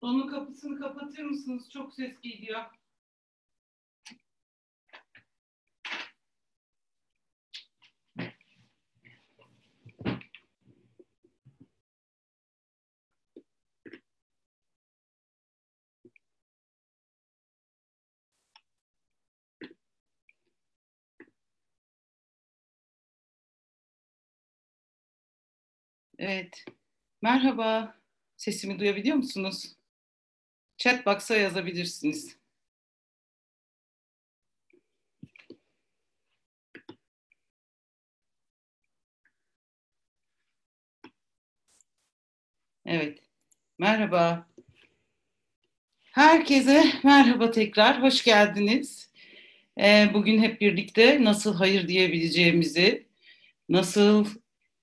[0.00, 1.70] Onun kapısını kapatır mısınız?
[1.70, 2.64] Çok ses geliyor.
[26.18, 26.64] Evet.
[27.22, 27.98] Merhaba.
[28.36, 29.77] Sesimi duyabiliyor musunuz?
[30.78, 32.36] Chat box'a yazabilirsiniz.
[42.86, 43.18] Evet.
[43.78, 44.48] Merhaba.
[46.12, 48.02] Herkese merhaba tekrar.
[48.02, 49.12] Hoş geldiniz.
[49.80, 53.06] Ee, bugün hep birlikte nasıl hayır diyebileceğimizi,
[53.68, 54.26] nasıl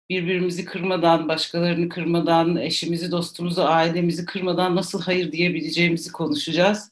[0.09, 6.91] birbirimizi kırmadan, başkalarını kırmadan, eşimizi, dostumuzu, ailemizi kırmadan nasıl hayır diyebileceğimizi konuşacağız.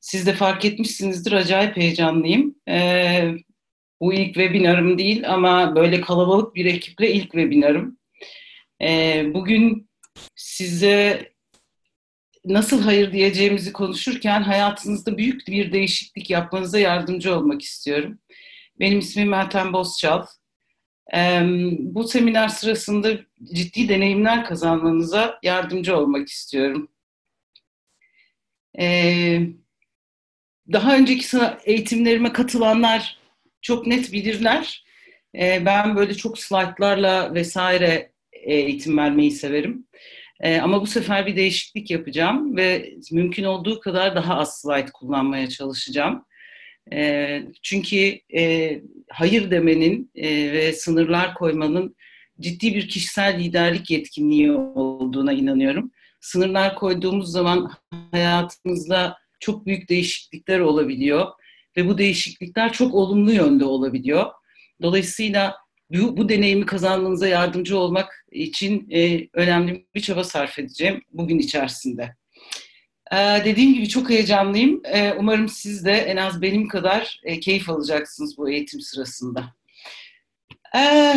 [0.00, 2.54] Siz de fark etmişsinizdir, acayip heyecanlıyım.
[2.68, 3.30] Ee,
[4.00, 7.98] bu ilk webinarım değil ama böyle kalabalık bir ekiple ilk webinarım.
[8.82, 9.88] Ee, bugün
[10.34, 11.28] size
[12.44, 18.18] nasıl hayır diyeceğimizi konuşurken hayatınızda büyük bir değişiklik yapmanıza yardımcı olmak istiyorum.
[18.80, 20.26] Benim ismim Meltem Bozçal.
[21.94, 23.12] Bu seminer sırasında
[23.52, 26.88] ciddi deneyimler kazanmanıza yardımcı olmak istiyorum.
[30.72, 33.18] Daha önceki eğitimlerime katılanlar
[33.62, 34.84] çok net bilirler.
[35.34, 39.86] Ben böyle çok slaytlarla vesaire eğitim vermeyi severim.
[40.62, 46.24] Ama bu sefer bir değişiklik yapacağım ve mümkün olduğu kadar daha az slide kullanmaya çalışacağım.
[46.92, 48.72] E, çünkü e,
[49.10, 51.96] hayır demenin e, ve sınırlar koymanın
[52.40, 55.90] ciddi bir kişisel liderlik yetkinliği olduğuna inanıyorum.
[56.20, 57.70] Sınırlar koyduğumuz zaman
[58.10, 61.26] hayatımızda çok büyük değişiklikler olabiliyor
[61.76, 64.26] ve bu değişiklikler çok olumlu yönde olabiliyor.
[64.82, 65.54] Dolayısıyla
[65.90, 72.16] bu, bu deneyimi kazanmanıza yardımcı olmak için e, önemli bir çaba sarf edeceğim bugün içerisinde.
[73.12, 74.82] Ee, dediğim gibi çok heyecanlıyım.
[74.84, 79.54] Ee, umarım siz de en az benim kadar e, keyif alacaksınız bu eğitim sırasında.
[80.76, 81.16] Ee,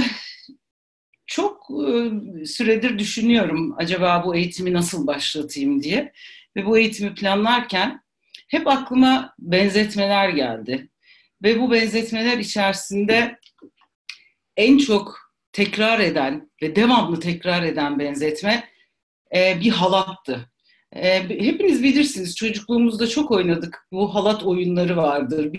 [1.27, 6.13] çok e, süredir düşünüyorum acaba bu eğitimi nasıl başlatayım diye.
[6.55, 8.01] Ve bu eğitimi planlarken
[8.47, 10.89] hep aklıma benzetmeler geldi.
[11.43, 13.39] Ve bu benzetmeler içerisinde
[14.57, 15.19] en çok
[15.51, 18.69] tekrar eden ve devamlı tekrar eden benzetme
[19.35, 20.51] e, bir halattı.
[20.95, 23.87] E, hepiniz bilirsiniz çocukluğumuzda çok oynadık.
[23.91, 25.51] Bu halat oyunları vardır.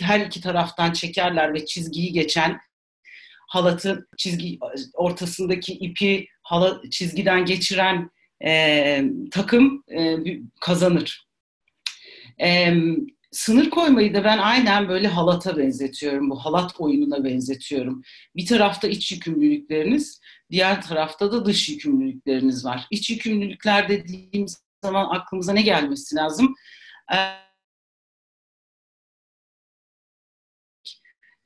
[0.00, 2.60] Her iki taraftan çekerler ve çizgiyi geçen
[3.48, 4.58] halatın çizgi
[4.94, 8.10] ortasındaki ipi hala, çizgiden geçiren
[8.44, 10.16] e, takım e,
[10.60, 11.26] kazanır.
[12.42, 12.74] E,
[13.30, 16.30] sınır koymayı da ben aynen böyle halata benzetiyorum.
[16.30, 18.02] Bu halat oyununa benzetiyorum.
[18.36, 20.20] Bir tarafta iç yükümlülükleriniz,
[20.50, 22.86] diğer tarafta da dış yükümlülükleriniz var.
[22.90, 26.54] İç yükümlülükler dediğimiz zaman aklımıza ne gelmesi lazım?
[27.14, 27.16] Ee,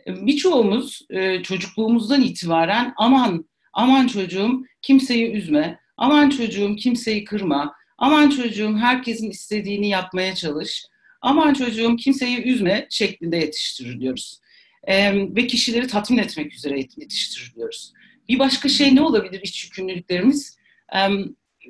[0.06, 8.76] birçoğumuz e, çocukluğumuzdan itibaren aman aman çocuğum kimseyi üzme, aman çocuğum kimseyi kırma, aman çocuğum
[8.76, 10.84] herkesin istediğini yapmaya çalış,
[11.20, 14.40] aman çocuğum kimseyi üzme şeklinde yetiştiriliyoruz.
[14.84, 17.92] Ee, ve kişileri tatmin etmek üzere yetiştiriliyoruz.
[18.28, 20.58] Bir başka şey ne olabilir iç yükümlülüklerimiz?
[20.96, 21.08] Ee,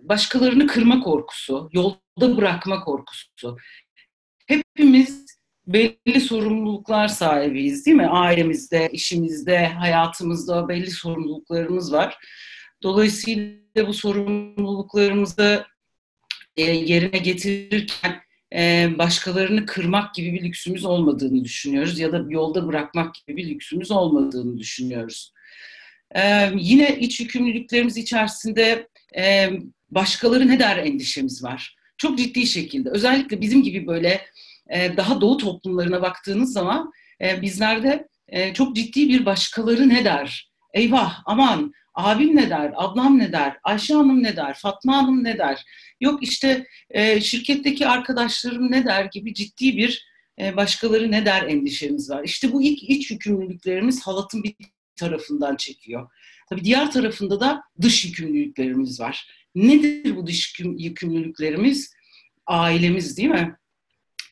[0.03, 3.57] başkalarını kırma korkusu, yolda bırakma korkusu.
[4.47, 5.27] Hepimiz
[5.67, 8.07] belli sorumluluklar sahibiyiz değil mi?
[8.07, 12.19] Ailemizde, işimizde, hayatımızda belli sorumluluklarımız var.
[12.83, 15.65] Dolayısıyla bu sorumluluklarımızı
[16.57, 18.21] e, yerine getirirken
[18.55, 23.91] e, başkalarını kırmak gibi bir lüksümüz olmadığını düşünüyoruz ya da yolda bırakmak gibi bir lüksümüz
[23.91, 25.33] olmadığını düşünüyoruz.
[26.15, 28.89] E, yine iç yükümlülüklerimiz içerisinde
[29.91, 31.77] başkaları ne der endişemiz var.
[31.99, 32.91] Çok ciddi şekilde.
[32.91, 34.21] Özellikle bizim gibi böyle
[34.71, 40.51] e, daha doğu toplumlarına baktığınız zaman e, bizlerde e, çok ciddi bir başkaları ne der?
[40.75, 45.39] Eyvah aman abim ne der, ablam ne der, Ayşe Hanım ne der, Fatma Hanım ne
[45.39, 45.65] der?
[46.01, 46.67] Yok işte
[47.21, 50.11] şirketteki arkadaşlarım ne der gibi ciddi bir
[50.57, 52.25] başkaları ne der endişemiz var.
[52.25, 54.55] İşte bu ilk iç yükümlülüklerimiz halatın bir
[54.97, 56.11] tarafından çekiyor.
[56.49, 59.29] Tabii diğer tarafında da dış yükümlülüklerimiz var.
[59.55, 61.95] Nedir bu dış yükümlülüklerimiz?
[62.47, 63.57] Ailemiz değil mi?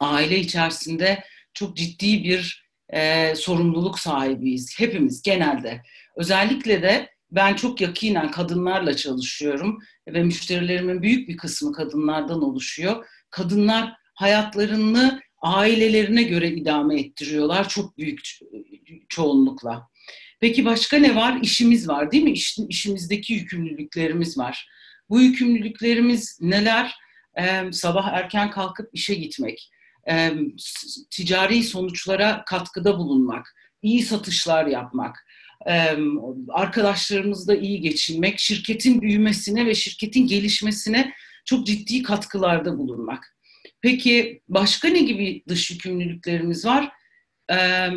[0.00, 1.24] Aile içerisinde
[1.54, 4.74] çok ciddi bir e, sorumluluk sahibiyiz.
[4.78, 5.82] Hepimiz genelde.
[6.16, 9.78] Özellikle de ben çok yakinen kadınlarla çalışıyorum
[10.08, 13.06] ve müşterilerimin büyük bir kısmı kadınlardan oluşuyor.
[13.30, 18.20] Kadınlar hayatlarını ailelerine göre idame ettiriyorlar çok büyük
[19.08, 19.88] çoğunlukla.
[20.40, 21.38] Peki başka ne var?
[21.42, 22.32] İşimiz var değil mi?
[22.32, 24.68] İş, işimizdeki yükümlülüklerimiz var.
[25.10, 26.94] Bu yükümlülüklerimiz neler?
[27.40, 29.70] Ee, sabah erken kalkıp işe gitmek,
[30.10, 30.32] e,
[31.10, 35.26] ticari sonuçlara katkıda bulunmak, iyi satışlar yapmak,
[35.69, 35.96] e,
[36.49, 41.12] arkadaşlarımızla iyi geçinmek, şirketin büyümesine ve şirketin gelişmesine
[41.44, 43.37] çok ciddi katkılarda bulunmak.
[43.81, 46.93] Peki başka ne gibi dış yükümlülüklerimiz var?
[47.50, 47.90] Ee,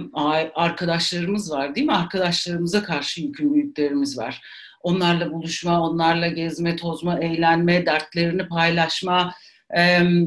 [0.55, 1.93] arkadaşlarımız var değil mi?
[1.93, 4.41] Arkadaşlarımıza karşı yükümlülüklerimiz var.
[4.83, 9.33] Onlarla buluşma, onlarla gezme, tozma, eğlenme, dertlerini paylaşma,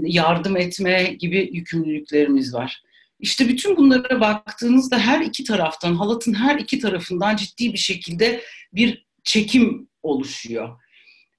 [0.03, 2.83] yardım etme gibi yükümlülüklerimiz var.
[3.21, 8.41] İşte bütün bunlara baktığınızda her iki taraftan, halatın her iki tarafından ciddi bir şekilde
[8.73, 10.81] bir çekim oluşuyor.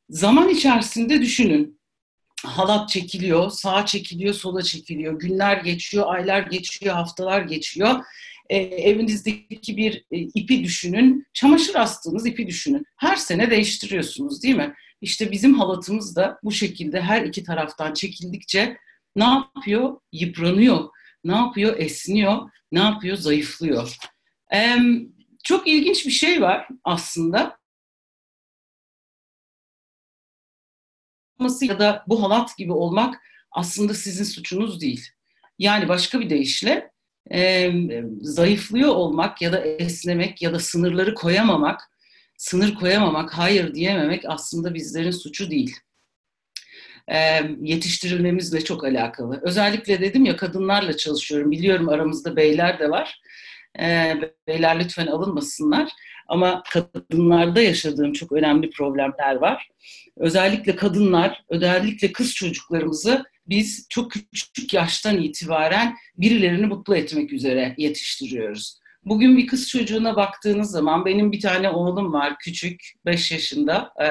[0.09, 1.79] Zaman içerisinde düşünün,
[2.45, 5.19] halat çekiliyor, sağa çekiliyor, sola çekiliyor.
[5.19, 8.05] Günler geçiyor, aylar geçiyor, haftalar geçiyor.
[8.49, 12.85] E, evinizdeki bir e, ipi düşünün, çamaşır astığınız ipi düşünün.
[12.97, 14.73] Her sene değiştiriyorsunuz değil mi?
[15.01, 18.77] İşte bizim halatımız da bu şekilde her iki taraftan çekildikçe
[19.15, 19.99] ne yapıyor?
[20.11, 20.89] Yıpranıyor.
[21.23, 21.79] Ne yapıyor?
[21.79, 22.49] Esniyor.
[22.71, 23.17] Ne yapıyor?
[23.17, 23.97] Zayıflıyor.
[24.53, 24.77] Ee,
[25.43, 27.57] çok ilginç bir şey var aslında.
[31.61, 33.21] ya da bu halat gibi olmak
[33.51, 35.09] aslında sizin suçunuz değil.
[35.59, 36.91] Yani başka bir deyişle
[37.33, 37.71] e,
[38.21, 41.81] zayıflıyor olmak ya da esnemek ya da sınırları koyamamak,
[42.37, 45.75] sınır koyamamak, hayır diyememek aslında bizlerin suçu değil.
[47.11, 49.39] E, yetiştirilmemizle çok alakalı.
[49.43, 51.51] Özellikle dedim ya kadınlarla çalışıyorum.
[51.51, 53.21] Biliyorum aramızda beyler de var.
[53.79, 54.15] E,
[54.47, 55.91] beyler lütfen alınmasınlar.
[56.27, 59.69] Ama kadınlarda yaşadığım çok önemli problemler var.
[60.17, 68.79] Özellikle kadınlar, özellikle kız çocuklarımızı biz çok küçük yaştan itibaren birilerini mutlu etmek üzere yetiştiriyoruz.
[69.05, 74.07] Bugün bir kız çocuğuna baktığınız zaman benim bir tane oğlum var küçük 5 yaşında ee,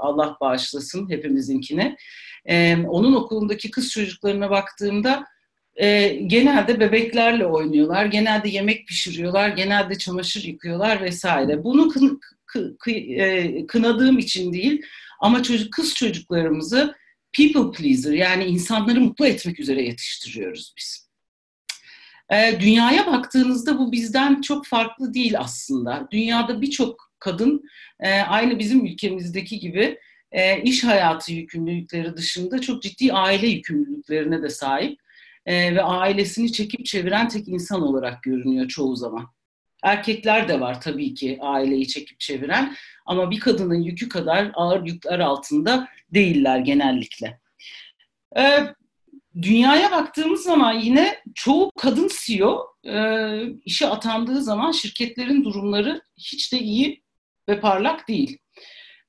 [0.00, 1.96] Allah bağışlasın hepimizinkini.
[2.44, 5.26] Ee, onun okulundaki kız çocuklarına baktığımda
[5.76, 11.64] e, genelde bebeklerle oynuyorlar, genelde yemek pişiriyorlar, genelde çamaşır yıkıyorlar vesaire.
[11.64, 11.92] Bunu
[12.86, 14.82] e, kınadığım için değil
[15.20, 16.94] ama çocuk kız çocuklarımızı
[17.32, 21.10] people pleaser yani insanları mutlu etmek üzere yetiştiriyoruz biz.
[22.32, 26.08] E, dünyaya baktığınızda bu bizden çok farklı değil aslında.
[26.10, 27.62] Dünyada birçok kadın
[28.00, 29.98] e, aynı bizim ülkemizdeki gibi
[30.32, 35.00] e, iş hayatı yükümlülükleri dışında çok ciddi aile yükümlülüklerine de sahip
[35.46, 39.26] e, ve ailesini çekip çeviren tek insan olarak görünüyor çoğu zaman.
[39.82, 45.18] Erkekler de var tabii ki aileyi çekip çeviren ama bir kadının yükü kadar ağır yükler
[45.18, 47.40] altında değiller genellikle.
[48.36, 48.74] Ee,
[49.42, 52.94] dünyaya baktığımız zaman yine çoğu kadın CEO e,
[53.64, 57.02] işe atandığı zaman şirketlerin durumları hiç de iyi
[57.48, 58.38] ve parlak değil.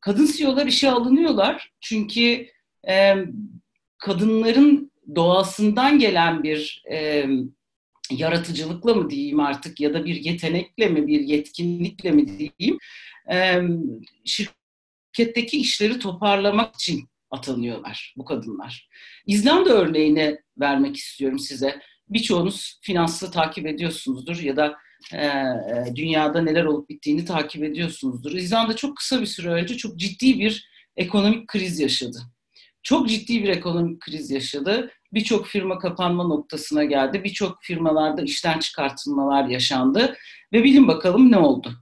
[0.02, 2.48] Kadın CEO'lar işe alınıyorlar çünkü
[2.90, 3.16] e,
[3.98, 7.26] kadınların doğasından gelen bir e,
[8.18, 12.78] yaratıcılıkla mı diyeyim artık ya da bir yetenekle mi bir yetkinlikle mi diyeyim
[14.26, 18.90] şirketteki işleri toparlamak için atanıyorlar bu kadınlar.
[19.28, 21.82] İzlanda örneğini vermek istiyorum size.
[22.10, 24.78] Birçoğunuz finanslı takip ediyorsunuzdur ya da
[25.96, 28.32] dünyada neler olup bittiğini takip ediyorsunuzdur.
[28.32, 32.18] İzlanda çok kısa bir süre önce çok ciddi bir ekonomik kriz yaşadı.
[32.84, 37.24] Çok ciddi bir ekonomik kriz yaşadı birçok firma kapanma noktasına geldi.
[37.24, 40.18] Birçok firmalarda işten çıkartılmalar yaşandı
[40.54, 41.74] ve bilin bakalım ne oldu.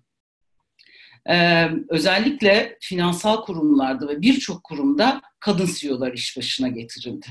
[1.29, 7.27] Ee, özellikle finansal kurumlarda ve birçok kurumda kadın CEO'lar iş başına getirildi.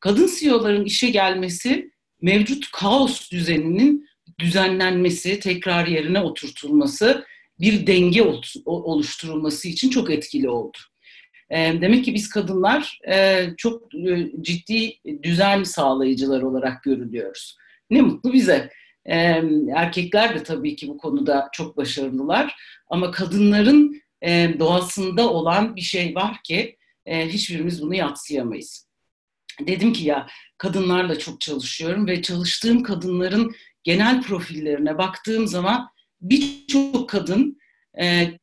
[0.00, 1.90] Kadın CEO'ların işe gelmesi
[2.22, 4.06] mevcut kaos düzeninin
[4.38, 7.24] düzenlenmesi, tekrar yerine oturtulması,
[7.60, 8.22] bir denge
[8.64, 10.78] oluşturulması için çok etkili oldu.
[11.50, 13.00] Demek ki biz kadınlar
[13.56, 13.90] çok
[14.40, 17.56] ciddi düzen sağlayıcılar olarak görülüyoruz.
[17.90, 18.70] Ne mutlu bize.
[19.74, 22.56] Erkekler de tabii ki bu konuda çok başarılılar.
[22.88, 24.02] Ama kadınların
[24.58, 26.76] doğasında olan bir şey var ki
[27.06, 28.86] hiçbirimiz bunu yatsıyamayız.
[29.60, 30.26] Dedim ki ya
[30.58, 35.88] kadınlarla çok çalışıyorum ve çalıştığım kadınların genel profillerine baktığım zaman
[36.20, 37.58] birçok kadın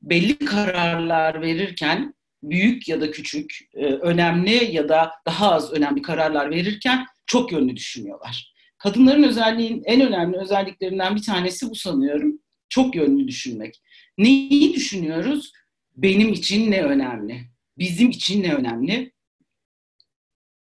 [0.02, 6.52] belli kararlar verirken büyük ya da küçük, e, önemli ya da daha az önemli kararlar
[6.52, 8.54] verirken çok yönlü düşünüyorlar.
[8.78, 12.40] Kadınların özelliğin en önemli özelliklerinden bir tanesi bu sanıyorum.
[12.70, 13.82] Çok yönlü düşünmek.
[14.18, 15.52] Neyi düşünüyoruz?
[15.96, 17.46] benim için ne önemli?
[17.78, 19.14] Bizim için ne önemli?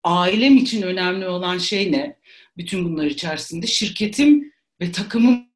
[0.03, 2.19] Ailem için önemli olan şey ne?
[2.57, 5.47] Bütün bunlar içerisinde şirketim ve takımım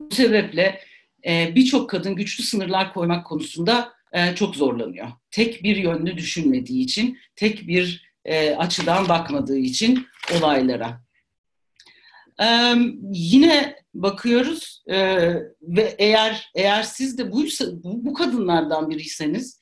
[0.00, 0.80] bu sebeple
[1.26, 5.08] e, birçok kadın güçlü sınırlar koymak konusunda e, çok zorlanıyor.
[5.30, 10.06] Tek bir yönlü düşünmediği için, tek bir e, açıdan bakmadığı için
[10.38, 11.04] olaylara.
[12.40, 12.46] E,
[13.12, 14.84] yine bakıyoruz
[15.62, 19.60] ve eğer eğer siz de buysa, bu, kadınlardan biriyseniz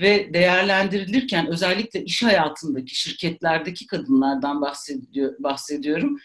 [0.00, 6.18] ve değerlendirilirken özellikle iş hayatındaki şirketlerdeki kadınlardan bahsediyor, bahsediyorum.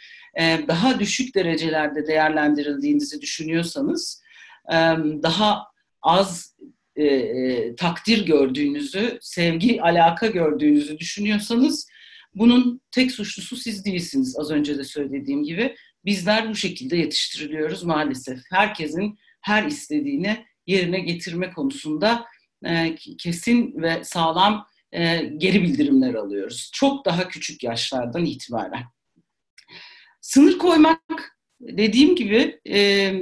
[0.67, 4.20] Daha düşük derecelerde değerlendirildiğinizi düşünüyorsanız
[5.23, 5.67] daha
[6.01, 6.55] az
[6.95, 11.87] e, e, takdir gördüğünüzü, sevgi, alaka gördüğünüzü düşünüyorsanız
[12.35, 15.75] bunun tek suçlusu siz değilsiniz az önce de söylediğim gibi.
[16.05, 18.39] Bizler bu şekilde yetiştiriliyoruz maalesef.
[18.49, 22.25] Herkesin her istediğini yerine getirme konusunda
[22.65, 26.69] e, kesin ve sağlam e, geri bildirimler alıyoruz.
[26.73, 28.83] Çok daha küçük yaşlardan itibaren.
[30.21, 33.13] Sınır koymak dediğim gibi e,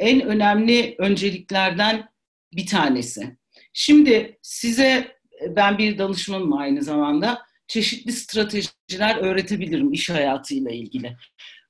[0.00, 2.08] en önemli önceliklerden
[2.52, 3.36] bir tanesi.
[3.72, 5.16] Şimdi size
[5.48, 11.16] ben bir danışmanım aynı zamanda çeşitli stratejiler öğretebilirim iş hayatıyla ilgili.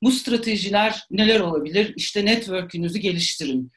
[0.03, 1.93] Bu stratejiler neler olabilir?
[1.97, 3.73] İşte network'ünüzü geliştirin.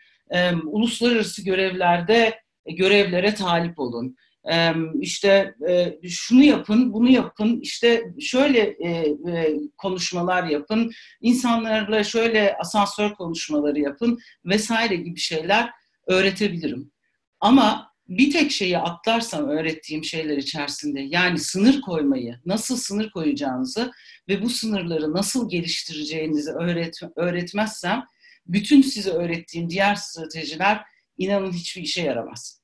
[0.65, 4.15] Uluslararası görevlerde görevlere talip olun.
[5.01, 8.89] İşte e, şunu yapın, bunu yapın, işte şöyle e,
[9.29, 15.69] e, konuşmalar yapın, insanlarla şöyle asansör konuşmaları yapın vesaire gibi şeyler
[16.07, 16.91] öğretebilirim.
[17.39, 23.91] Ama bir tek şeyi atlarsam öğrettiğim şeyler içerisinde yani sınır koymayı, nasıl sınır koyacağınızı
[24.27, 28.03] ve bu sınırları nasıl geliştireceğinizi öğret öğretmezsem
[28.47, 30.81] bütün size öğrettiğim diğer stratejiler
[31.17, 32.62] inanın hiçbir işe yaramaz.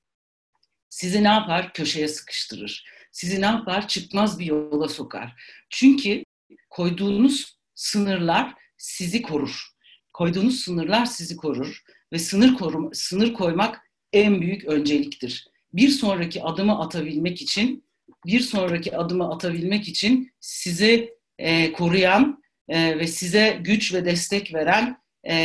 [0.89, 1.73] Sizi ne yapar?
[1.73, 2.85] Köşeye sıkıştırır.
[3.11, 3.87] Sizi ne yapar?
[3.87, 5.41] Çıkmaz bir yola sokar.
[5.69, 6.23] Çünkü
[6.69, 9.67] koyduğunuz sınırlar sizi korur.
[10.13, 13.81] Koyduğunuz sınırlar sizi korur ve sınır korum sınır koymak
[14.13, 15.47] en büyük önceliktir.
[15.73, 17.89] Bir sonraki adımı atabilmek için,
[18.25, 24.97] bir sonraki adımı atabilmek için sizi e, koruyan e, ve size güç ve destek veren
[25.23, 25.35] e,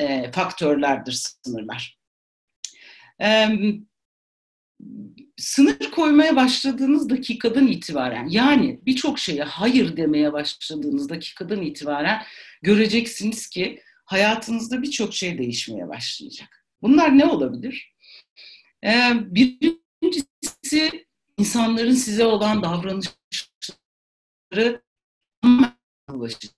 [0.00, 1.98] e, faktörlerdir sınırlar.
[3.22, 3.48] E,
[5.36, 12.22] sınır koymaya başladığınız dakikadan itibaren yani birçok şeye hayır demeye başladığınız dakikadan itibaren
[12.62, 16.66] göreceksiniz ki hayatınızda birçok şey değişmeye başlayacak.
[16.82, 17.94] Bunlar ne olabilir?
[18.84, 21.06] Ee, birincisi
[21.38, 24.82] insanların size olan davranışları
[26.10, 26.54] ulaşacak.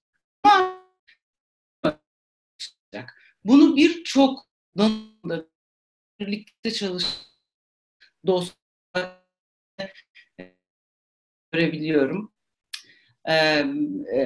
[3.44, 4.46] Bunu birçok
[6.20, 7.04] birlikte çalış
[8.26, 9.22] dostlar
[11.52, 12.32] görebiliyorum.
[13.28, 13.64] Ee,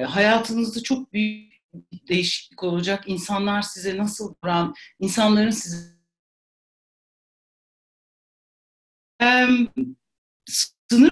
[0.07, 1.53] hayatınızda çok büyük
[2.09, 3.03] değişiklik olacak.
[3.07, 6.01] İnsanlar size nasıl duran, insanların size
[10.91, 11.11] sınır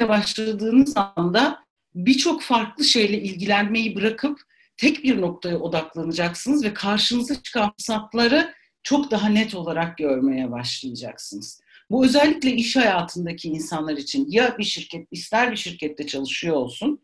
[0.00, 4.40] başladığınız anda birçok farklı şeyle ilgilenmeyi bırakıp
[4.76, 11.60] tek bir noktaya odaklanacaksınız ve karşınıza çıkan fırsatları çok daha net olarak görmeye başlayacaksınız.
[11.90, 17.02] Bu özellikle iş hayatındaki insanlar için ya bir şirket ister bir şirkette çalışıyor olsun,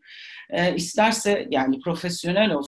[0.75, 2.74] isterse yani profesyonel olsun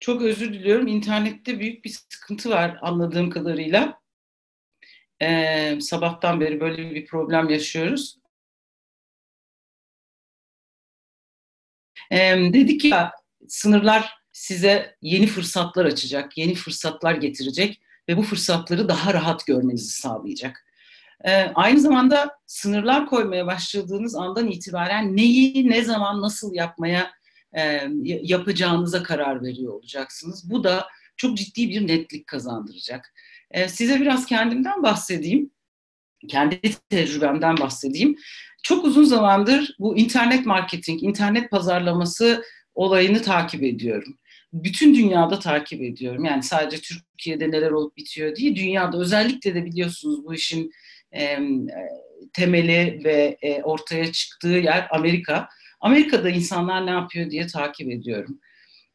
[0.00, 0.86] Çok özür diliyorum.
[0.86, 4.00] İnternette büyük bir sıkıntı var anladığım kadarıyla.
[5.22, 8.18] Ee, sabahtan beri böyle bir problem yaşıyoruz.
[12.10, 13.12] Ee, dedik ya
[13.48, 20.66] sınırlar size yeni fırsatlar açacak, yeni fırsatlar getirecek ve bu fırsatları daha rahat görmenizi sağlayacak.
[21.24, 27.19] Ee, aynı zamanda sınırlar koymaya başladığınız andan itibaren neyi, ne zaman, nasıl yapmaya
[28.02, 30.50] yapacağınıza karar veriyor olacaksınız.
[30.50, 33.14] Bu da çok ciddi bir netlik kazandıracak.
[33.68, 35.50] Size biraz kendimden bahsedeyim.
[36.28, 38.16] Kendi tecrübemden bahsedeyim.
[38.62, 44.18] Çok uzun zamandır bu internet marketing, internet pazarlaması olayını takip ediyorum.
[44.52, 46.24] bütün dünyada takip ediyorum.
[46.24, 50.70] Yani sadece Türkiye'de neler olup bitiyor değil, dünyada özellikle de biliyorsunuz bu işin
[51.14, 51.38] e,
[52.32, 55.48] temeli ve e, ortaya çıktığı yer Amerika.
[55.80, 58.40] Amerika'da insanlar ne yapıyor diye takip ediyorum.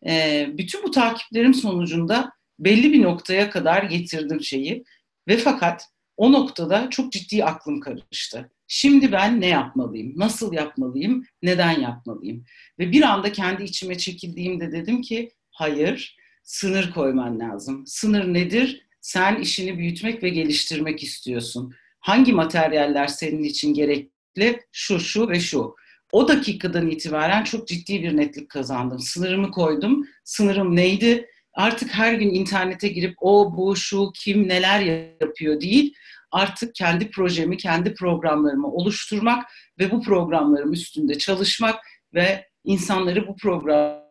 [0.07, 4.83] E, bütün bu takiplerim sonucunda belli bir noktaya kadar getirdim şeyi
[5.27, 8.51] ve fakat o noktada çok ciddi aklım karıştı.
[8.67, 10.13] Şimdi ben ne yapmalıyım?
[10.15, 11.25] Nasıl yapmalıyım?
[11.41, 12.45] Neden yapmalıyım?
[12.79, 17.83] Ve bir anda kendi içime çekildiğimde dedim ki hayır, sınır koyman lazım.
[17.87, 18.85] Sınır nedir?
[19.01, 21.73] Sen işini büyütmek ve geliştirmek istiyorsun.
[21.99, 24.59] Hangi materyaller senin için gerekli?
[24.71, 25.75] Şu, şu ve şu.
[26.15, 28.99] O dakikadan itibaren çok ciddi bir netlik kazandım.
[28.99, 30.07] Sınırımı koydum.
[30.23, 31.29] Sınırım neydi?
[31.53, 34.79] Artık her gün internete girip o, bu, şu, kim, neler
[35.21, 35.93] yapıyor değil
[36.31, 44.01] artık kendi projemi, kendi programlarımı oluşturmak ve bu programlarım üstünde çalışmak ve insanları bu program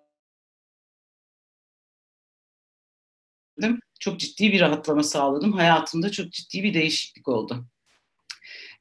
[4.01, 5.53] çok ciddi bir rahatlama sağladım.
[5.53, 7.67] Hayatımda çok ciddi bir değişiklik oldu.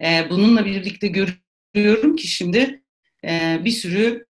[0.01, 2.82] Ee, bununla birlikte görüyorum ki şimdi
[3.25, 4.25] e, bir sürü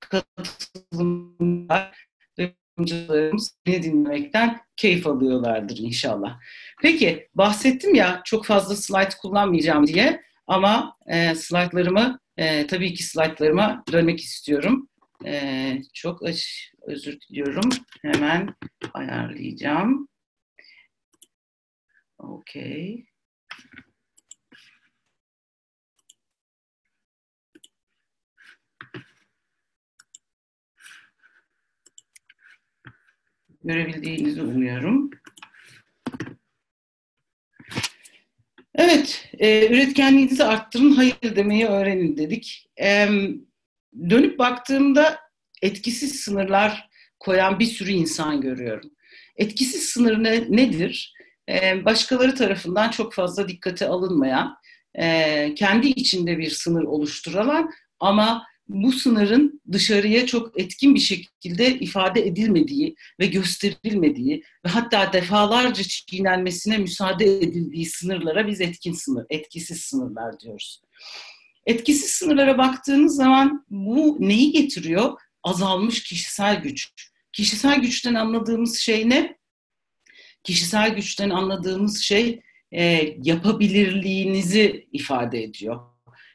[0.00, 2.54] katılımlar ve
[3.66, 6.40] beni dinlemekten keyif alıyorlardır inşallah.
[6.82, 13.84] Peki bahsettim ya çok fazla slide kullanmayacağım diye ama e, slaytlarımı e, tabii ki slaytlarıma
[13.92, 14.88] dönmek istiyorum.
[15.26, 16.22] E, çok
[16.82, 17.70] özür diliyorum.
[18.02, 18.54] Hemen
[18.94, 20.08] ayarlayacağım.
[22.18, 23.07] Okey.
[33.64, 35.10] Görebildiğinizi umuyorum.
[38.74, 42.70] Evet, e, üretkenliğinizi arttırın, hayır demeyi öğrenin dedik.
[42.80, 43.08] E,
[44.10, 45.18] dönüp baktığımda
[45.62, 48.90] etkisiz sınırlar koyan bir sürü insan görüyorum.
[49.36, 51.14] Etkisiz sınır ne, nedir?
[51.48, 54.56] E, başkaları tarafından çok fazla dikkate alınmayan,
[54.94, 62.26] e, kendi içinde bir sınır oluşturulan ama bu sınırın dışarıya çok etkin bir şekilde ifade
[62.26, 70.40] edilmediği ve gösterilmediği ve hatta defalarca çiğnenmesine müsaade edildiği sınırlara biz etkin sınır, etkisiz sınırlar
[70.40, 70.82] diyoruz.
[71.66, 75.12] Etkisiz sınırlara baktığınız zaman bu neyi getiriyor?
[75.42, 76.92] Azalmış kişisel güç.
[77.32, 79.38] Kişisel güçten anladığımız şey ne?
[80.44, 82.40] Kişisel güçten anladığımız şey
[82.72, 85.80] e, yapabilirliğinizi ifade ediyor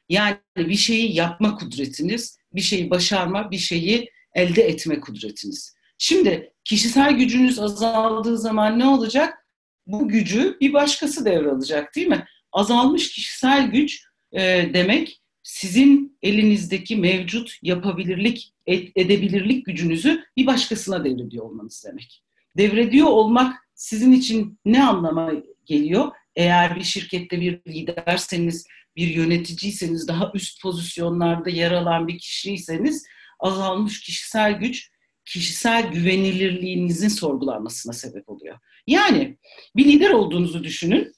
[0.09, 5.75] yani bir şeyi yapma kudretiniz, bir şeyi başarma, bir şeyi elde etme kudretiniz.
[5.97, 9.47] Şimdi kişisel gücünüz azaldığı zaman ne olacak?
[9.87, 12.25] Bu gücü bir başkası devralacak değil mi?
[12.51, 21.45] Azalmış kişisel güç e, demek sizin elinizdeki mevcut yapabilirlik, ed- edebilirlik gücünüzü bir başkasına devrediyor
[21.45, 22.23] olmanız demek.
[22.57, 25.31] Devrediyor olmak sizin için ne anlama
[25.65, 26.11] geliyor?
[26.35, 33.05] Eğer bir şirkette bir liderseniz, bir yöneticiyseniz, daha üst pozisyonlarda yer alan bir kişiyseniz
[33.39, 34.89] azalmış kişisel güç
[35.25, 38.59] kişisel güvenilirliğinizin sorgulanmasına sebep oluyor.
[38.87, 39.37] Yani
[39.75, 41.13] bir lider olduğunuzu düşünün.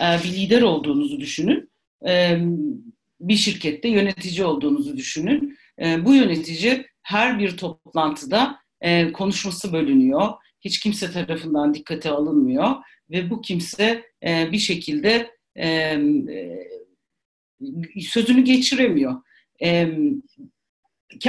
[0.00, 1.70] E, bir lider olduğunuzu düşünün.
[2.08, 2.38] E,
[3.20, 5.58] bir şirkette yönetici olduğunuzu düşünün.
[5.82, 8.64] E, bu yönetici her bir toplantıda
[9.12, 10.32] konuşması bölünüyor.
[10.64, 12.74] Hiç kimse tarafından dikkate alınmıyor
[13.10, 15.98] ve bu kimse bir şekilde e,
[18.00, 19.22] sözünü geçiremiyor.
[19.62, 19.88] E,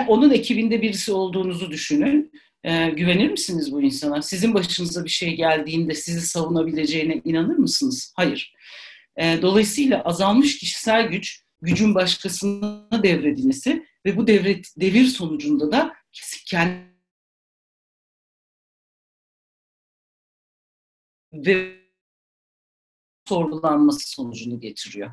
[0.08, 2.32] onun ekibinde birisi olduğunuzu düşünün.
[2.63, 4.21] E, güvenir misiniz bu insana?
[4.21, 8.13] Sizin başınıza bir şey geldiğinde sizi savunabileceğine inanır mısınız?
[8.15, 8.54] Hayır.
[9.17, 15.93] E, dolayısıyla azalmış kişisel güç, gücün başkasına devredilmesi ve bu devret, devir sonucunda da
[16.48, 16.94] kendi
[21.36, 21.76] ve
[23.28, 25.12] sorgulanması sonucunu getiriyor.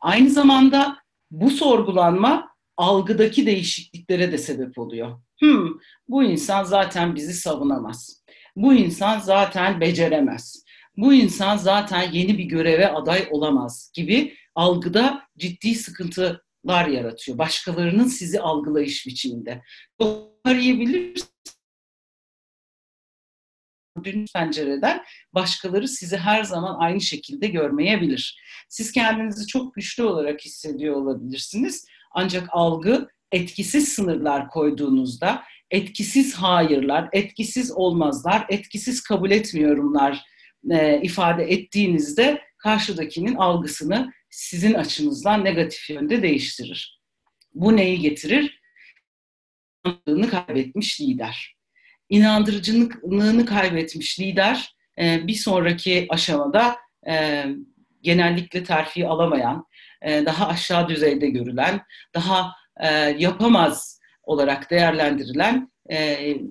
[0.00, 0.98] Aynı zamanda
[1.30, 5.20] bu sorgulanma algıdaki değişikliklere de sebep oluyor.
[5.40, 5.68] Hmm,
[6.08, 8.24] bu insan zaten bizi savunamaz.
[8.56, 10.64] Bu insan zaten beceremez.
[10.96, 17.38] Bu insan zaten yeni bir göreve aday olamaz gibi algıda ciddi sıkıntılar yaratıyor.
[17.38, 19.62] Başkalarının sizi algılayış biçiminde.
[20.44, 21.57] Arayabilirsiniz
[24.02, 28.40] gördüğünüz pencereden başkaları sizi her zaman aynı şekilde görmeyebilir.
[28.68, 31.86] Siz kendinizi çok güçlü olarak hissediyor olabilirsiniz.
[32.14, 40.20] Ancak algı etkisiz sınırlar koyduğunuzda, etkisiz hayırlar, etkisiz olmazlar, etkisiz kabul etmiyorumlar
[40.70, 47.00] e, ifade ettiğinizde karşıdakinin algısını sizin açınızdan negatif yönde değiştirir.
[47.54, 48.58] Bu neyi getirir?
[50.30, 51.57] kaybetmiş lider
[52.08, 56.76] inandırıcılığını kaybetmiş lider e, bir sonraki aşamada
[57.08, 57.44] e,
[58.02, 59.66] genellikle terfi alamayan,
[60.02, 61.80] e, daha aşağı düzeyde görülen,
[62.14, 62.52] daha
[63.16, 65.72] yapamaz olarak değerlendirilen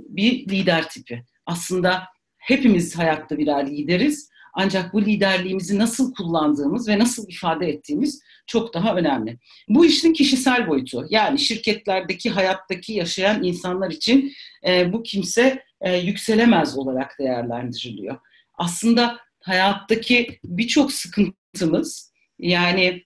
[0.10, 1.24] bir lider tipi.
[1.46, 2.04] Aslında
[2.38, 4.30] hepimiz hayatta birer lideriz.
[4.60, 9.38] Ancak bu liderliğimizi nasıl kullandığımız ve nasıl ifade ettiğimiz çok daha önemli.
[9.70, 11.06] Bu işin kişisel boyutu.
[11.10, 14.34] Yani şirketlerdeki, hayattaki yaşayan insanlar için
[14.68, 18.18] e, bu kimse e, yükselemez olarak değerlendiriliyor.
[18.54, 23.04] Aslında hayattaki birçok sıkıntımız yani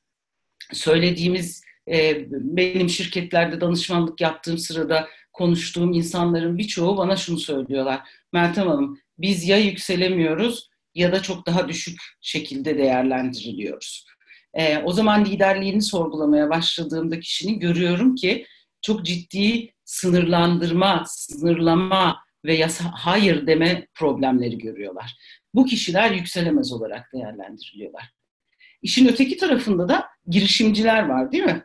[0.74, 8.02] söylediğimiz e, benim şirketlerde danışmanlık yaptığım sırada konuştuğum insanların birçoğu bana şunu söylüyorlar.
[8.34, 14.06] Meltem Hanım biz ya yükselemiyoruz ya da çok daha düşük şekilde değerlendiriliyoruz.
[14.54, 18.46] E, o zaman liderliğini sorgulamaya başladığımda kişinin görüyorum ki
[18.82, 25.18] çok ciddi sınırlandırma, sınırlama ve yasa, hayır deme problemleri görüyorlar.
[25.54, 28.12] Bu kişiler yükselemez olarak değerlendiriliyorlar.
[28.82, 31.64] İşin öteki tarafında da girişimciler var değil mi?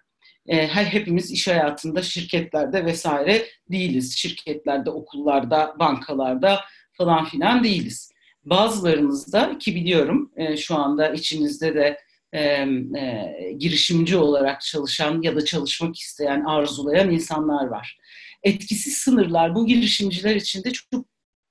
[0.48, 4.16] E, hepimiz iş hayatında, şirketlerde vesaire değiliz.
[4.16, 6.60] Şirketlerde, okullarda, bankalarda
[6.92, 8.12] falan filan değiliz.
[8.46, 12.00] Bazılarımız da ki biliyorum e, şu anda içinizde de
[12.32, 17.98] e, e, girişimci olarak çalışan ya da çalışmak isteyen, arzulayan insanlar var.
[18.42, 21.06] Etkisiz sınırlar bu girişimciler için de çok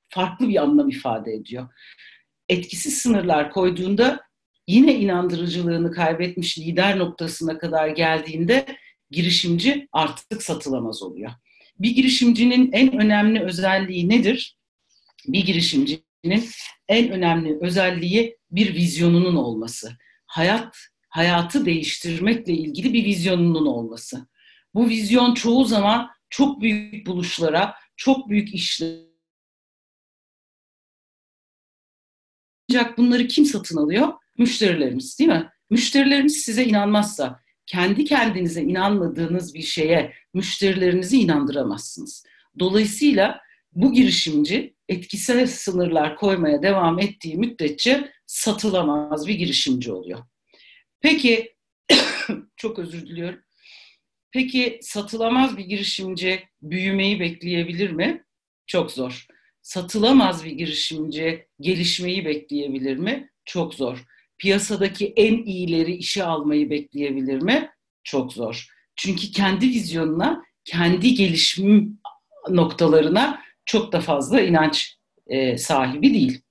[0.10, 1.68] farklı bir anlam ifade ediyor.
[2.50, 4.22] Etkisiz sınırlar koyduğunda
[4.68, 8.66] yine inandırıcılığını kaybetmiş lider noktasına kadar geldiğinde
[9.12, 11.32] girişimci artık satılamaz oluyor.
[11.80, 14.58] Bir girişimcinin en önemli özelliği nedir?
[15.28, 15.46] Bir
[16.26, 16.52] girişimcinin
[16.88, 19.92] en önemli özelliği bir vizyonunun olması.
[20.28, 20.78] Hayat
[21.10, 24.28] hayatı değiştirmekle ilgili bir vizyonunun olması.
[24.74, 29.06] Bu vizyon çoğu zaman çok büyük buluşlara, çok büyük işlere
[32.70, 34.14] ancak bunları kim satın alıyor?
[34.38, 35.50] Müşterilerimiz değil mi?
[35.70, 42.26] Müşterilerimiz size inanmazsa, kendi kendinize inanmadığınız bir şeye müşterilerinizi inandıramazsınız.
[42.60, 50.20] Dolayısıyla bu girişimci etkisel sınırlar koymaya devam ettiği müddetçe satılamaz bir girişimci oluyor.
[51.02, 51.56] Peki,
[52.56, 53.40] çok özür diliyorum.
[54.32, 58.26] Peki satılamaz bir girişimci büyümeyi bekleyebilir mi?
[58.68, 59.28] Çok zor.
[59.62, 63.30] Satılamaz bir girişimci gelişmeyi bekleyebilir mi?
[63.46, 64.06] Çok zor
[64.38, 67.70] piyasadaki en iyileri işe almayı bekleyebilir mi?
[68.04, 68.68] Çok zor.
[68.96, 72.00] Çünkü kendi vizyonuna, kendi gelişim
[72.50, 74.98] noktalarına çok da fazla inanç
[75.28, 76.42] e, sahibi değil.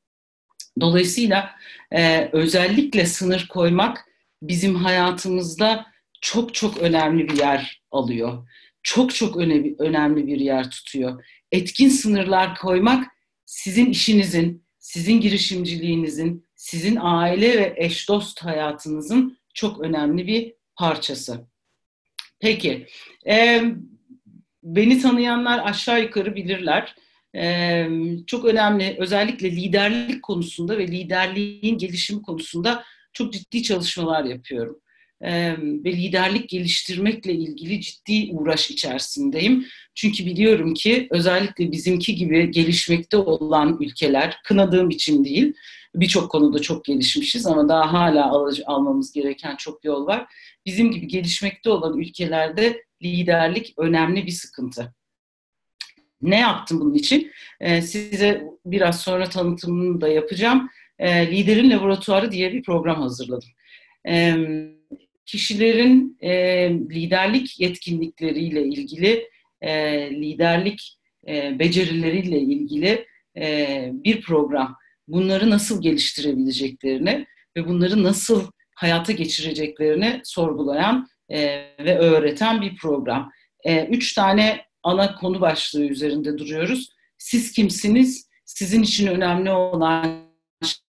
[0.81, 1.51] Dolayısıyla
[1.93, 4.05] e, özellikle sınır koymak
[4.43, 5.87] bizim hayatımızda
[6.21, 8.49] çok çok önemli bir yer alıyor.
[8.83, 11.25] Çok çok önemli, önemli bir yer tutuyor.
[11.53, 13.07] Etkin sınırlar koymak
[13.47, 21.47] sizin işinizin, sizin girişimciliğinizin, sizin aile ve eş dost hayatınızın çok önemli bir parçası.
[22.41, 22.87] Peki,
[23.27, 23.65] e,
[24.63, 26.97] beni tanıyanlar aşağı yukarı bilirler.
[28.27, 34.81] Çok önemli, özellikle liderlik konusunda ve liderliğin gelişimi konusunda çok ciddi çalışmalar yapıyorum.
[35.85, 39.67] Ve liderlik geliştirmekle ilgili ciddi uğraş içerisindeyim.
[39.95, 45.53] Çünkü biliyorum ki özellikle bizimki gibi gelişmekte olan ülkeler, kınadığım için değil,
[45.95, 50.27] birçok konuda çok gelişmişiz ama daha hala al almamız gereken çok yol var.
[50.67, 54.95] Bizim gibi gelişmekte olan ülkelerde liderlik önemli bir sıkıntı.
[56.25, 57.31] Ne yaptım bunun için?
[57.61, 60.71] Ee, size biraz sonra tanıtımını da yapacağım.
[60.99, 63.49] Ee, Liderin Laboratuvarı diye bir program hazırladım.
[64.09, 64.37] Ee,
[65.27, 66.31] kişilerin e,
[66.71, 69.29] liderlik yetkinlikleriyle ilgili,
[69.61, 69.71] e,
[70.11, 73.07] liderlik e, becerileriyle ilgili
[73.93, 74.77] bir program
[75.09, 81.09] bunları nasıl geliştirebileceklerini ve bunları nasıl hayata geçireceklerini sorgulayan
[81.81, 83.33] ve öğreten bir program.
[83.89, 86.89] Üç tane ana konu başlığı üzerinde duruyoruz.
[87.19, 88.29] Siz kimsiniz?
[88.45, 90.25] Sizin için önemli olan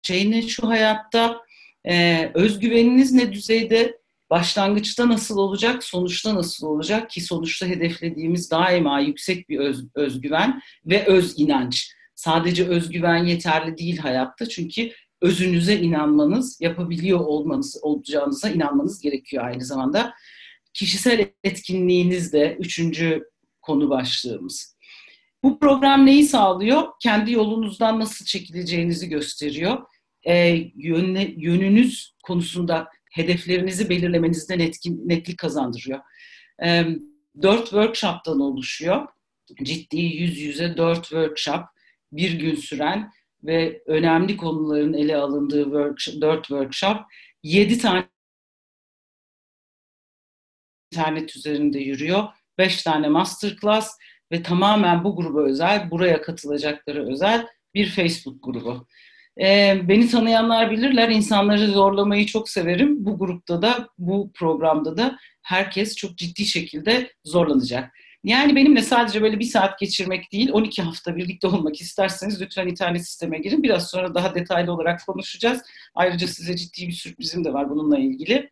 [0.03, 1.41] şey ne şu hayatta?
[1.87, 3.97] E, özgüveniniz ne düzeyde?
[4.29, 11.05] Başlangıçta nasıl olacak, sonuçta nasıl olacak ki sonuçta hedeflediğimiz daima yüksek bir öz, özgüven ve
[11.05, 11.91] öz inanç.
[12.15, 20.13] Sadece özgüven yeterli değil hayatta çünkü özünüze inanmanız, yapabiliyor olmanız, olacağınıza inanmanız gerekiyor aynı zamanda.
[20.73, 23.23] Kişisel etkinliğiniz de üçüncü
[23.65, 24.77] konu başlığımız.
[25.43, 26.83] Bu program neyi sağlıyor?
[26.99, 29.77] Kendi yolunuzdan nasıl çekileceğinizi gösteriyor.
[30.27, 30.35] E,
[30.75, 35.99] yönle, yönünüz konusunda hedeflerinizi belirlemenizden etkin, netlik kazandırıyor.
[36.63, 36.85] E,
[37.41, 39.07] dört workshop'tan oluşuyor.
[39.63, 41.65] Ciddi yüz yüze dört workshop
[42.11, 43.11] bir gün süren
[43.43, 46.97] ve önemli konuların ele alındığı workshop, 4 workshop,
[47.43, 48.09] 7 tane
[50.91, 52.23] internet üzerinde yürüyor,
[52.57, 53.97] 5 tane masterclass
[54.31, 58.87] ve tamamen bu gruba özel, buraya katılacakları özel bir Facebook grubu.
[59.41, 63.05] E, beni tanıyanlar bilirler, insanları zorlamayı çok severim.
[63.05, 67.91] Bu grupta da, bu programda da herkes çok ciddi şekilde zorlanacak.
[68.23, 73.07] Yani benimle sadece böyle bir saat geçirmek değil, 12 hafta birlikte olmak isterseniz lütfen internet
[73.07, 73.63] sisteme girin.
[73.63, 75.61] Biraz sonra daha detaylı olarak konuşacağız.
[75.95, 78.49] Ayrıca size ciddi bir sürprizim de var bununla ilgili.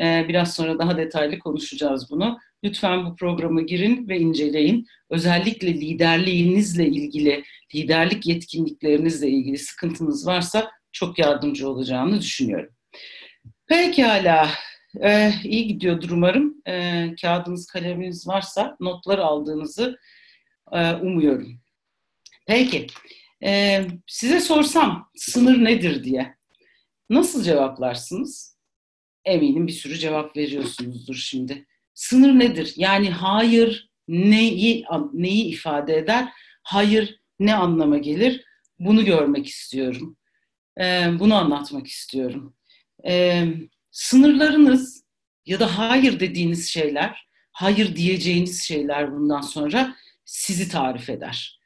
[0.00, 2.38] Ee, biraz sonra daha detaylı konuşacağız bunu.
[2.64, 4.86] Lütfen bu programa girin ve inceleyin.
[5.10, 12.74] Özellikle liderliğinizle ilgili, liderlik yetkinliklerinizle ilgili sıkıntınız varsa çok yardımcı olacağını düşünüyorum.
[13.66, 14.48] Pekala,
[15.02, 16.54] ee, iyi gidiyordur umarım.
[16.68, 19.98] Ee, kağıdınız, kaleminiz varsa notlar aldığınızı
[20.72, 21.60] e, umuyorum.
[22.46, 22.86] Peki,
[23.42, 26.34] ee, size sorsam sınır nedir diye
[27.10, 28.57] nasıl cevaplarsınız?
[29.24, 31.66] Eminim bir sürü cevap veriyorsunuzdur şimdi.
[31.94, 32.72] Sınır nedir?
[32.76, 36.28] Yani hayır neyi neyi ifade eder?
[36.62, 38.44] Hayır ne anlama gelir?
[38.78, 40.16] Bunu görmek istiyorum.
[40.80, 42.56] Ee, bunu anlatmak istiyorum.
[43.06, 43.44] Ee,
[43.90, 45.04] sınırlarınız
[45.46, 51.60] ya da hayır dediğiniz şeyler, hayır diyeceğiniz şeyler bundan sonra sizi tarif eder.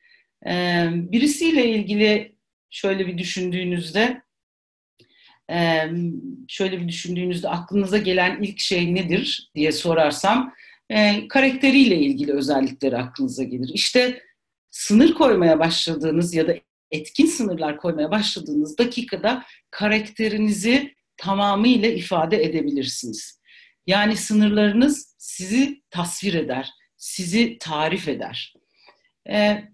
[0.47, 2.37] Ee, birisiyle ilgili
[2.71, 4.23] şöyle bir düşündüğünüzde,
[6.49, 10.55] şöyle bir düşündüğünüzde aklınıza gelen ilk şey nedir diye sorarsam,
[10.91, 13.71] e, karakteriyle ilgili özellikleri aklınıza gelir.
[13.75, 14.23] İşte
[14.71, 16.55] sınır koymaya başladığınız ya da
[16.91, 23.41] etkin sınırlar koymaya başladığınız dakikada karakterinizi tamamıyla ifade edebilirsiniz.
[23.87, 28.55] Yani sınırlarınız sizi tasvir eder, sizi tarif eder.
[29.29, 29.65] Ee,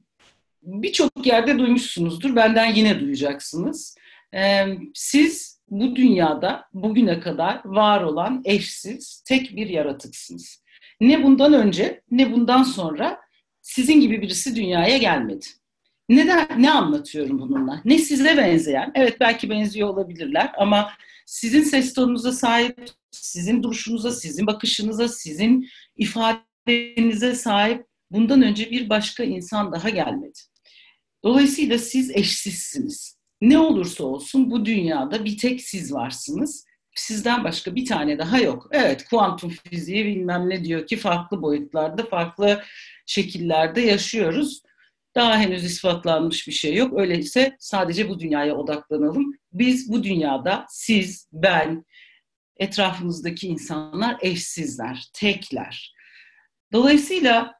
[0.62, 3.96] Birçok yerde duymuşsunuzdur, benden yine duyacaksınız.
[4.34, 10.64] Ee, siz bu dünyada bugüne kadar var olan eşsiz tek bir yaratıksınız.
[11.00, 13.20] Ne bundan önce ne bundan sonra
[13.62, 15.46] sizin gibi birisi dünyaya gelmedi.
[16.08, 17.82] Neden, ne anlatıyorum bununla?
[17.84, 20.90] Ne size benzeyen, evet belki benziyor olabilirler ama
[21.26, 29.24] sizin ses tonunuza sahip, sizin duruşunuza, sizin bakışınıza, sizin ifadenize sahip bundan önce bir başka
[29.24, 30.38] insan daha gelmedi.
[31.24, 33.17] Dolayısıyla siz eşsizsiniz.
[33.40, 36.64] Ne olursa olsun bu dünyada bir tek siz varsınız.
[36.94, 38.68] Sizden başka bir tane daha yok.
[38.72, 42.62] Evet kuantum fiziği bilmem ne diyor ki farklı boyutlarda, farklı
[43.06, 44.62] şekillerde yaşıyoruz.
[45.14, 47.00] Daha henüz ispatlanmış bir şey yok.
[47.00, 49.32] Öyleyse sadece bu dünyaya odaklanalım.
[49.52, 51.84] Biz bu dünyada siz, ben,
[52.56, 55.94] etrafımızdaki insanlar eşsizler, tekler.
[56.72, 57.54] Dolayısıyla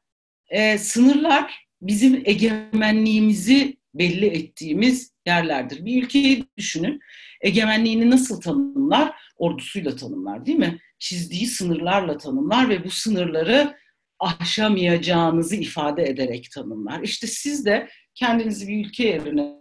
[0.49, 5.85] e, sınırlar bizim egemenliğimizi belli ettiğimiz yerlerdir.
[5.85, 6.99] Bir ülkeyi düşünün.
[7.41, 9.15] Egemenliğini nasıl tanımlar?
[9.37, 10.79] Ordusuyla tanımlar değil mi?
[10.99, 13.77] Çizdiği sınırlarla tanımlar ve bu sınırları
[14.19, 17.01] aşamayacağınızı ifade ederek tanımlar.
[17.01, 19.59] İşte siz de kendinizi bir ülke yerine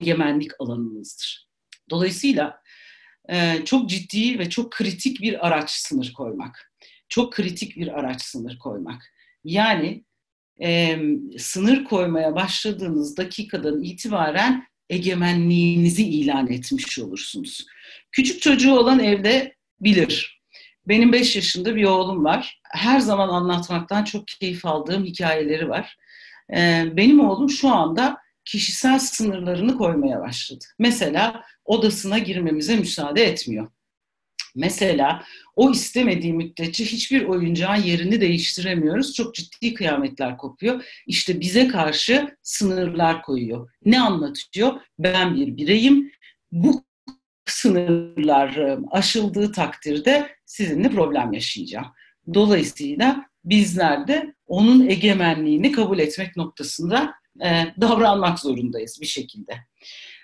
[0.00, 1.48] egemenlik alanınızdır.
[1.90, 2.62] Dolayısıyla
[3.28, 6.72] e, çok ciddi ve çok kritik bir araç sınır koymak.
[7.08, 9.14] Çok kritik bir araç sınır koymak.
[9.44, 10.04] Yani
[10.62, 10.98] e,
[11.38, 17.66] sınır koymaya başladığınız dakikadan itibaren egemenliğinizi ilan etmiş olursunuz.
[18.12, 20.38] Küçük çocuğu olan evde bilir
[20.88, 22.60] benim 5 yaşında bir oğlum var.
[22.70, 25.96] Her zaman anlatmaktan çok keyif aldığım hikayeleri var.
[26.56, 30.64] Ee, benim oğlum şu anda kişisel sınırlarını koymaya başladı.
[30.78, 33.70] Mesela odasına girmemize müsaade etmiyor.
[34.58, 35.24] Mesela
[35.56, 39.14] o istemediği müddetçe hiçbir oyuncağın yerini değiştiremiyoruz.
[39.14, 40.84] Çok ciddi kıyametler kopuyor.
[41.06, 43.70] İşte bize karşı sınırlar koyuyor.
[43.84, 44.80] Ne anlatıyor?
[44.98, 46.10] Ben bir bireyim.
[46.52, 46.84] Bu
[47.46, 51.86] sınırlar aşıldığı takdirde sizinle problem yaşayacağım.
[52.34, 59.52] Dolayısıyla bizler de onun egemenliğini kabul etmek noktasında e, davranmak zorundayız bir şekilde.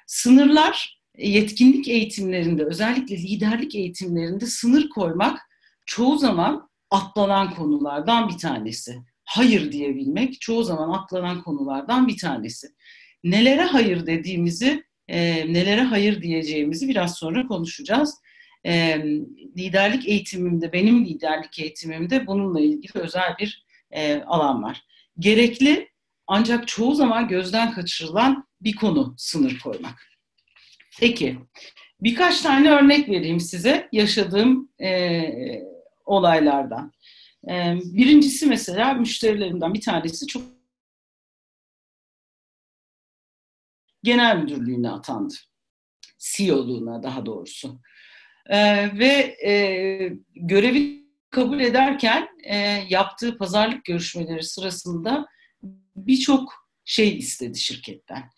[0.07, 5.40] Sınırlar yetkinlik eğitimlerinde özellikle liderlik eğitimlerinde sınır koymak
[5.87, 8.96] çoğu zaman atlanan konulardan bir tanesi.
[9.24, 12.66] Hayır diyebilmek çoğu zaman atlanan konulardan bir tanesi.
[13.24, 18.14] Nelere hayır dediğimizi e, nelere hayır diyeceğimizi biraz sonra konuşacağız.
[18.66, 19.05] E,
[19.57, 24.83] liderlik eğitimimde, benim liderlik eğitimimde bununla ilgili özel bir e, alan var.
[25.18, 25.88] Gerekli
[26.27, 30.13] ancak çoğu zaman gözden kaçırılan bir konu sınır koymak.
[31.00, 31.38] Peki,
[32.00, 35.22] birkaç tane örnek vereyim size yaşadığım e,
[36.04, 36.92] olaylardan.
[37.48, 40.42] E, birincisi mesela müşterilerimden bir tanesi çok
[44.02, 45.35] genel müdürlüğüne atandı.
[46.18, 47.80] CEO'luğuna daha doğrusu.
[48.46, 48.59] E,
[48.98, 52.57] ve e, görevi kabul ederken e,
[52.88, 55.26] yaptığı pazarlık görüşmeleri sırasında
[55.96, 58.30] birçok şey istedi şirketten.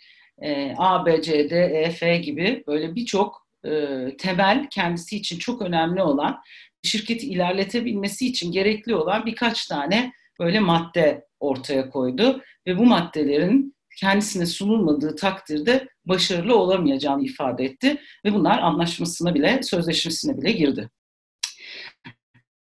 [0.42, 3.70] E, A, B, C, D, E, F gibi böyle birçok e,
[4.18, 6.42] temel kendisi için çok önemli olan
[6.82, 14.46] şirketi ilerletebilmesi için gerekli olan birkaç tane böyle madde ortaya koydu ve bu maddelerin kendisine
[14.46, 20.90] sunulmadığı takdirde başarılı olamayacağını ifade etti ve bunlar anlaşmasına bile, sözleşmesine bile girdi.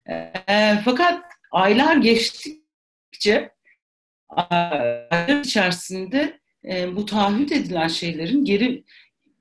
[0.08, 3.52] E, fakat aylar geçtikçe
[4.28, 8.84] aylar içerisinde e, bu taahhüt edilen şeylerin geri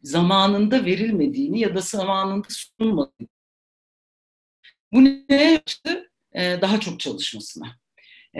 [0.03, 3.27] zamanında verilmediğini ya da zamanında sunulmadığını.
[4.93, 6.11] Bu neye açtı?
[6.33, 7.77] E, daha çok çalışmasına.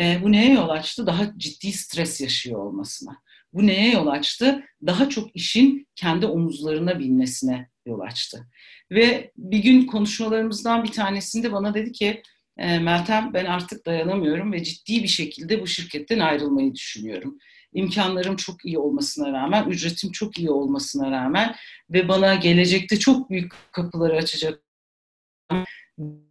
[0.01, 1.07] E, bu neye yol açtı?
[1.07, 3.17] Daha ciddi stres yaşıyor olmasına.
[3.53, 4.63] Bu neye yol açtı?
[4.85, 8.47] Daha çok işin kendi omuzlarına binmesine yol açtı.
[8.91, 12.21] Ve bir gün konuşmalarımızdan bir tanesinde bana dedi ki
[12.57, 17.37] e, Meltem ben artık dayanamıyorum ve ciddi bir şekilde bu şirketten ayrılmayı düşünüyorum.
[17.73, 21.55] İmkanlarım çok iyi olmasına rağmen, ücretim çok iyi olmasına rağmen
[21.89, 24.62] ve bana gelecekte çok büyük kapıları açacak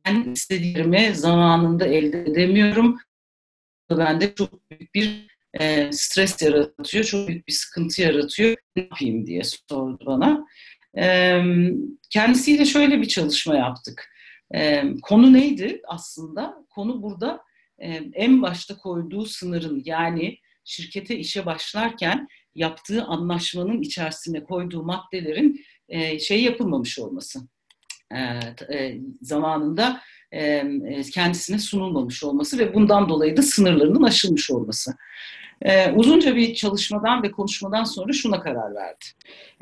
[0.07, 2.99] ben istediğimi zamanında elde edemiyorum.
[3.91, 5.27] Bende çok büyük bir
[5.61, 8.57] e, stres yaratıyor, çok büyük bir sıkıntı yaratıyor.
[8.77, 10.47] Ne yapayım diye sordu bana.
[10.99, 11.43] E,
[12.11, 14.11] kendisiyle şöyle bir çalışma yaptık.
[14.55, 16.65] E, konu neydi aslında?
[16.71, 17.41] Konu burada
[17.79, 26.19] e, en başta koyduğu sınırın yani şirkete işe başlarken yaptığı anlaşmanın içerisine koyduğu maddelerin e,
[26.19, 27.41] şey yapılmamış olması.
[28.13, 28.19] E,
[28.75, 30.01] e, zamanında
[30.33, 30.65] e,
[31.13, 34.95] kendisine sunulmamış olması ve bundan dolayı da sınırlarının aşılmış olması.
[35.63, 39.05] E, uzunca bir çalışmadan ve konuşmadan sonra şuna karar verdi.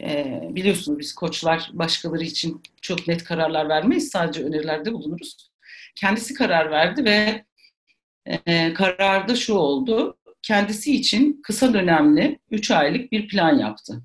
[0.00, 5.50] E, biliyorsunuz biz koçlar başkaları için çok net kararlar vermeyiz, sadece önerilerde bulunuruz.
[5.94, 7.44] Kendisi karar verdi ve
[8.46, 10.18] e, kararda şu oldu.
[10.48, 14.02] Kendisi için kısa dönemli 3 aylık bir plan yaptı.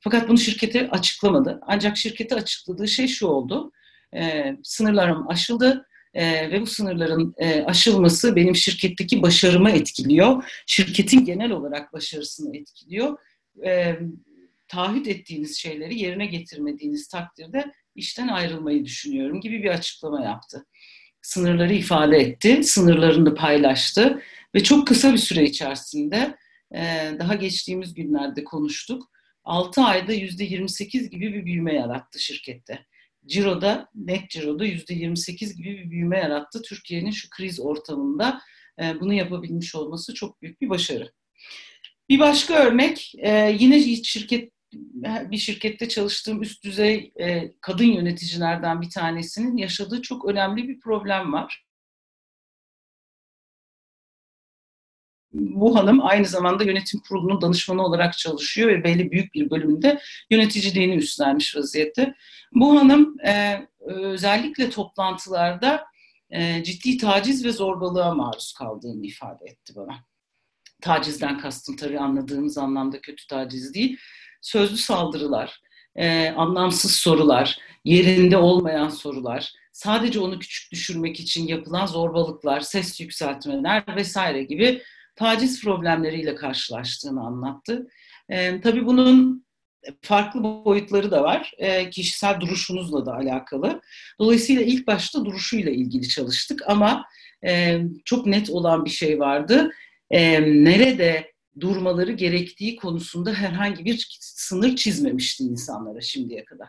[0.00, 1.60] Fakat bunu şirkete açıklamadı.
[1.66, 3.72] Ancak şirkete açıkladığı şey şu oldu.
[4.14, 10.44] E, sınırlarım aşıldı e, ve bu sınırların e, aşılması benim şirketteki başarımı etkiliyor.
[10.66, 13.18] Şirketin genel olarak başarısını etkiliyor.
[13.64, 13.98] E,
[14.68, 20.66] taahhüt ettiğiniz şeyleri yerine getirmediğiniz takdirde işten ayrılmayı düşünüyorum gibi bir açıklama yaptı.
[21.22, 24.22] Sınırları ifade etti, sınırlarını paylaştı
[24.54, 26.36] ve çok kısa bir süre içerisinde
[26.74, 29.10] e, daha geçtiğimiz günlerde konuştuk.
[29.44, 32.86] 6 ayda %28 gibi bir büyüme yarattı şirkette.
[33.26, 36.62] Ciro'da, net Ciro'da %28 gibi bir büyüme yarattı.
[36.62, 38.40] Türkiye'nin şu kriz ortamında
[38.82, 41.12] e, bunu yapabilmiş olması çok büyük bir başarı.
[42.08, 44.54] Bir başka örnek, e, yine şirket
[45.02, 47.12] bir şirkette çalıştığım üst düzey
[47.60, 51.64] kadın yöneticilerden bir tanesinin yaşadığı çok önemli bir problem var.
[55.34, 60.94] Bu hanım aynı zamanda yönetim kurulunun danışmanı olarak çalışıyor ve belli büyük bir bölümünde yöneticiliğini
[60.94, 62.14] üstlenmiş vaziyette.
[62.52, 65.84] Bu hanım e, özellikle toplantılarda
[66.30, 69.94] e, ciddi taciz ve zorbalığa maruz kaldığını ifade etti bana.
[70.82, 73.98] Tacizden kastım tabii anladığımız anlamda kötü taciz değil.
[74.42, 75.60] Sözlü saldırılar,
[75.96, 83.96] e, anlamsız sorular, yerinde olmayan sorular, sadece onu küçük düşürmek için yapılan zorbalıklar, ses yükseltmeler
[83.96, 84.82] vesaire gibi
[85.16, 87.86] taciz problemleriyle karşılaştığını anlattı.
[88.28, 89.44] E, tabii bunun
[90.02, 91.52] farklı boyutları da var.
[91.58, 93.80] E, kişisel duruşunuzla da alakalı.
[94.18, 97.04] Dolayısıyla ilk başta duruşuyla ilgili çalıştık ama
[97.46, 99.70] e, çok net olan bir şey vardı.
[100.10, 106.68] E, nerede durmaları gerektiği konusunda herhangi bir sınır çizmemişti insanlara şimdiye kadar.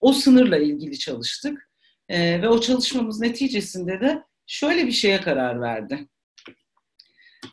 [0.00, 1.70] O sınırla ilgili çalıştık
[2.08, 6.08] e, ve o çalışmamız neticesinde de şöyle bir şeye karar verdi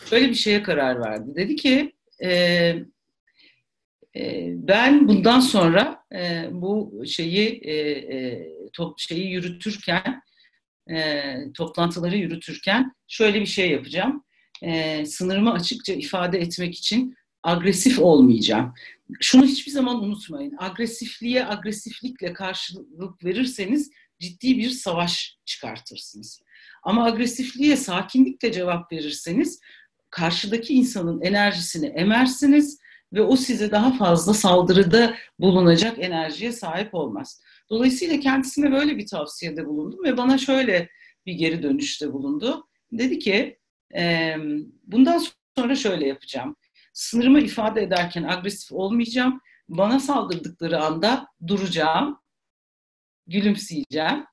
[0.10, 1.36] şöyle bir şeye karar verdi.
[1.36, 1.94] Dedi ki
[2.24, 2.30] e,
[4.16, 7.74] e, ben bundan sonra e, bu şeyi e,
[8.18, 10.22] e, top, şeyi yürütürken
[10.92, 14.24] e, toplantıları yürütürken şöyle bir şey yapacağım.
[14.62, 18.74] E, sınırımı açıkça ifade etmek için agresif olmayacağım.
[19.22, 20.54] Şunu hiçbir zaman unutmayın.
[20.58, 26.42] Agresifliğe agresiflikle karşılık verirseniz ciddi bir savaş çıkartırsınız.
[26.84, 29.60] Ama agresifliğe sakinlikle cevap verirseniz
[30.16, 32.80] karşıdaki insanın enerjisini emersiniz
[33.14, 37.42] ve o size daha fazla saldırıda bulunacak enerjiye sahip olmaz.
[37.70, 40.90] Dolayısıyla kendisine böyle bir tavsiyede bulundum ve bana şöyle
[41.26, 42.68] bir geri dönüşte bulundu.
[42.92, 43.60] Dedi ki
[43.96, 44.36] e,
[44.84, 45.24] bundan
[45.58, 46.56] sonra şöyle yapacağım.
[46.94, 49.42] Sınırımı ifade ederken agresif olmayacağım.
[49.70, 52.20] Bana saldırdıkları anda duracağım,
[53.28, 54.26] gülümseyeceğim.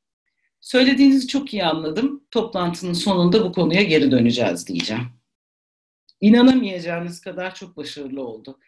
[0.60, 2.24] Söylediğinizi çok iyi anladım.
[2.30, 5.21] Toplantının sonunda bu konuya geri döneceğiz diyeceğim.
[6.22, 8.58] İnanamayacağınız kadar çok başarılı oldu.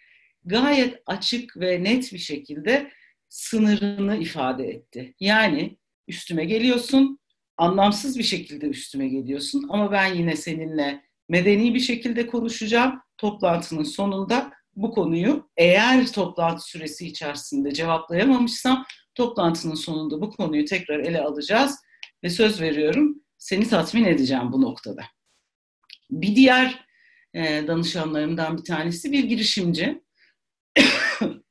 [0.44, 2.90] Gayet açık ve net bir şekilde
[3.28, 5.14] sınırını ifade etti.
[5.20, 5.78] Yani
[6.08, 7.18] üstüme geliyorsun,
[7.56, 13.00] anlamsız bir şekilde üstüme geliyorsun ama ben yine seninle medeni bir şekilde konuşacağım.
[13.18, 18.84] Toplantının sonunda bu konuyu eğer toplantı süresi içerisinde cevaplayamamışsam
[19.14, 21.78] toplantının sonunda bu konuyu tekrar ele alacağız
[22.24, 25.02] ve söz veriyorum seni tatmin edeceğim bu noktada.
[26.10, 26.83] Bir diğer
[27.34, 30.02] e, danışanlarımdan bir tanesi bir girişimci.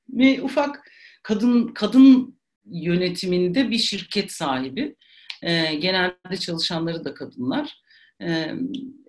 [0.09, 0.91] bir ufak
[1.23, 4.95] kadın kadın yönetiminde bir şirket sahibi.
[5.41, 7.83] E, genelde çalışanları da kadınlar.
[8.21, 8.53] E,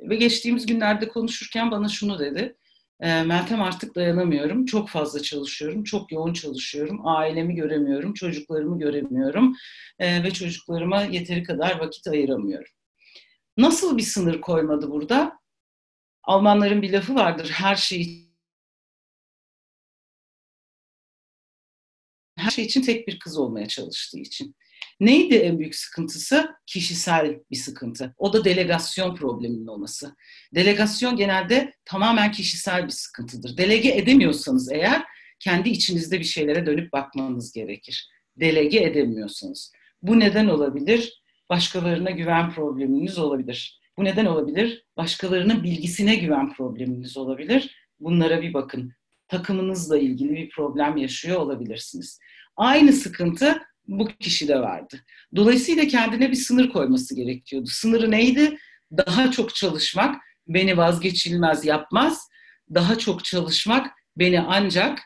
[0.08, 2.56] ve geçtiğimiz günlerde konuşurken bana şunu dedi.
[3.00, 4.66] E, Meltem artık dayanamıyorum.
[4.66, 5.84] Çok fazla çalışıyorum.
[5.84, 7.06] Çok yoğun çalışıyorum.
[7.06, 8.14] Ailemi göremiyorum.
[8.14, 9.56] Çocuklarımı göremiyorum.
[9.98, 12.72] E, ve çocuklarıma yeteri kadar vakit ayıramıyorum.
[13.56, 15.43] Nasıl bir sınır koymadı burada?
[16.26, 17.50] Almanların bir lafı vardır.
[17.50, 18.34] Her şeyi
[22.36, 24.56] her şey için tek bir kız olmaya çalıştığı için.
[25.00, 26.54] Neydi en büyük sıkıntısı?
[26.66, 28.14] Kişisel bir sıkıntı.
[28.18, 30.16] O da delegasyon probleminin olması.
[30.54, 33.56] Delegasyon genelde tamamen kişisel bir sıkıntıdır.
[33.56, 35.04] Delege edemiyorsanız eğer
[35.40, 38.10] kendi içinizde bir şeylere dönüp bakmanız gerekir.
[38.36, 39.72] Delege edemiyorsanız.
[40.02, 41.22] Bu neden olabilir?
[41.50, 43.80] Başkalarına güven probleminiz olabilir.
[43.98, 44.84] Bu neden olabilir?
[44.96, 47.88] Başkalarının bilgisine güven probleminiz olabilir.
[48.00, 48.92] Bunlara bir bakın.
[49.28, 52.18] Takımınızla ilgili bir problem yaşıyor olabilirsiniz.
[52.56, 55.00] Aynı sıkıntı bu kişide vardı.
[55.36, 57.66] Dolayısıyla kendine bir sınır koyması gerekiyordu.
[57.66, 58.58] Sınırı neydi?
[58.96, 62.28] Daha çok çalışmak beni vazgeçilmez yapmaz.
[62.74, 64.98] Daha çok çalışmak beni ancak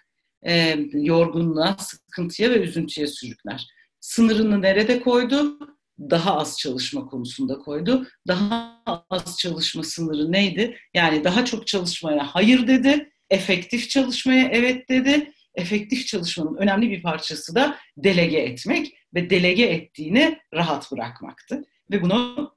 [0.47, 3.67] e, yorgunluğa, sıkıntıya ve üzüntüye sürükler.
[4.01, 5.59] Sınırını nerede koydu?
[6.01, 8.07] Daha az çalışma konusunda koydu.
[8.29, 10.79] Daha az çalışma sınırı neydi?
[10.95, 17.55] Yani daha çok çalışmaya hayır dedi, efektif çalışmaya evet dedi efektif çalışmanın önemli bir parçası
[17.55, 21.65] da delege etmek ve delege ettiğini rahat bırakmaktı.
[21.91, 22.57] Ve bunu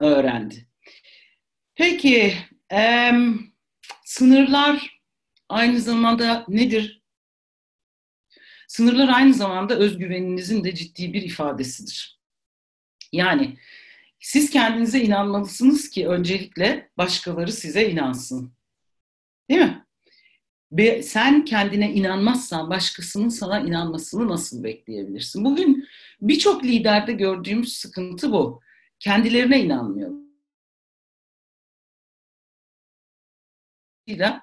[0.00, 0.68] öğrendi.
[1.74, 2.34] Peki,
[2.72, 3.12] e,
[4.04, 5.00] sınırlar
[5.48, 7.02] aynı zamanda nedir?
[8.68, 12.17] Sınırlar aynı zamanda özgüveninizin de ciddi bir ifadesidir.
[13.12, 13.58] Yani
[14.20, 18.52] siz kendinize inanmalısınız ki öncelikle başkaları size inansın.
[19.50, 19.84] Değil mi?
[20.72, 25.44] Ve sen kendine inanmazsan başkasının sana inanmasını nasıl bekleyebilirsin?
[25.44, 25.88] Bugün
[26.20, 28.60] birçok liderde gördüğümüz sıkıntı bu.
[28.98, 30.10] Kendilerine inanmıyor.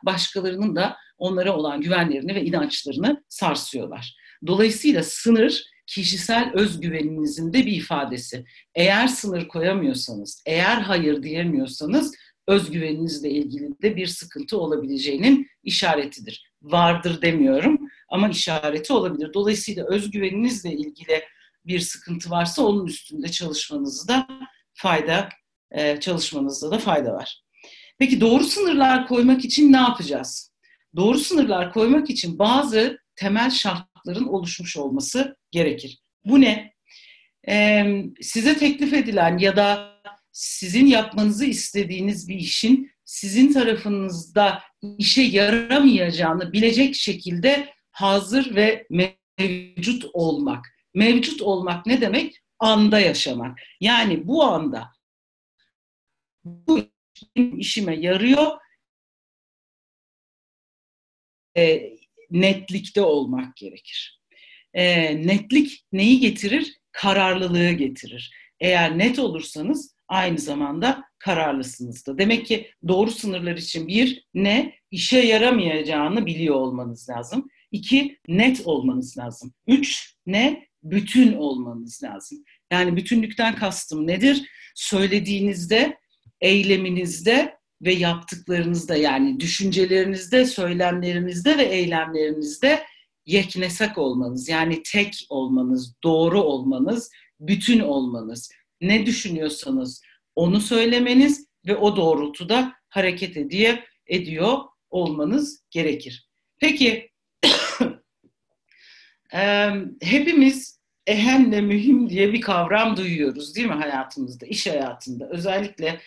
[0.04, 4.16] Başkalarının da onlara olan güvenlerini ve inançlarını sarsıyorlar.
[4.48, 8.46] Dolayısıyla sınır kişisel özgüveninizin de bir ifadesi.
[8.76, 12.16] Eğer sınır koyamıyorsanız, eğer hayır diyemiyorsanız
[12.48, 16.52] özgüveninizle ilgili de bir sıkıntı olabileceğinin işaretidir.
[16.62, 17.80] Vardır demiyorum
[18.10, 19.34] ama işareti olabilir.
[19.34, 21.24] Dolayısıyla özgüveninizle ilgili
[21.66, 24.28] bir sıkıntı varsa onun üstünde çalışmanızda
[24.74, 25.30] fayda
[25.72, 27.42] e, çalışmanızda da fayda var.
[28.00, 30.52] Peki doğru sınırlar koymak için ne yapacağız?
[30.96, 33.50] Doğru sınırlar koymak için bazı temel
[34.06, 36.00] şartların oluşmuş olması gerekir.
[36.26, 36.74] Bu ne?
[37.48, 39.96] Ee, size teklif edilen ya da
[40.32, 44.64] sizin yapmanızı istediğiniz bir işin sizin tarafınızda
[44.98, 50.66] işe yaramayacağını bilecek şekilde hazır ve mevcut olmak.
[50.94, 52.42] Mevcut olmak ne demek?
[52.60, 53.60] Anda yaşamak.
[53.80, 54.92] Yani bu anda
[56.44, 56.80] bu
[57.36, 58.52] işime yarıyor
[61.58, 61.96] e,
[62.32, 64.22] netlikte olmak gerekir.
[64.74, 66.78] E, netlik neyi getirir?
[66.92, 68.32] Kararlılığı getirir.
[68.60, 72.18] Eğer net olursanız aynı zamanda kararlısınız da.
[72.18, 77.50] Demek ki doğru sınırlar için bir, ne işe yaramayacağını biliyor olmanız lazım.
[77.72, 79.54] İki, net olmanız lazım.
[79.68, 82.44] Üç, ne bütün olmanız lazım.
[82.72, 84.50] Yani bütünlükten kastım nedir?
[84.76, 85.98] Söylediğinizde,
[86.42, 92.84] eyleminizde ve yaptıklarınızda yani düşüncelerinizde, söylemlerinizde ve eylemlerinizde
[93.26, 94.50] yeknesak olmanız.
[94.50, 100.02] Yani tek olmanız, doğru olmanız, bütün olmanız ne düşünüyorsanız
[100.36, 103.78] onu söylemeniz ve o doğrultuda hareket ediyor,
[104.08, 104.58] ediyor
[104.90, 106.30] olmanız gerekir.
[106.60, 107.12] Peki
[110.02, 115.30] hepimiz ehem ve mühim diye bir kavram duyuyoruz değil mi hayatımızda, iş hayatında.
[115.30, 116.02] Özellikle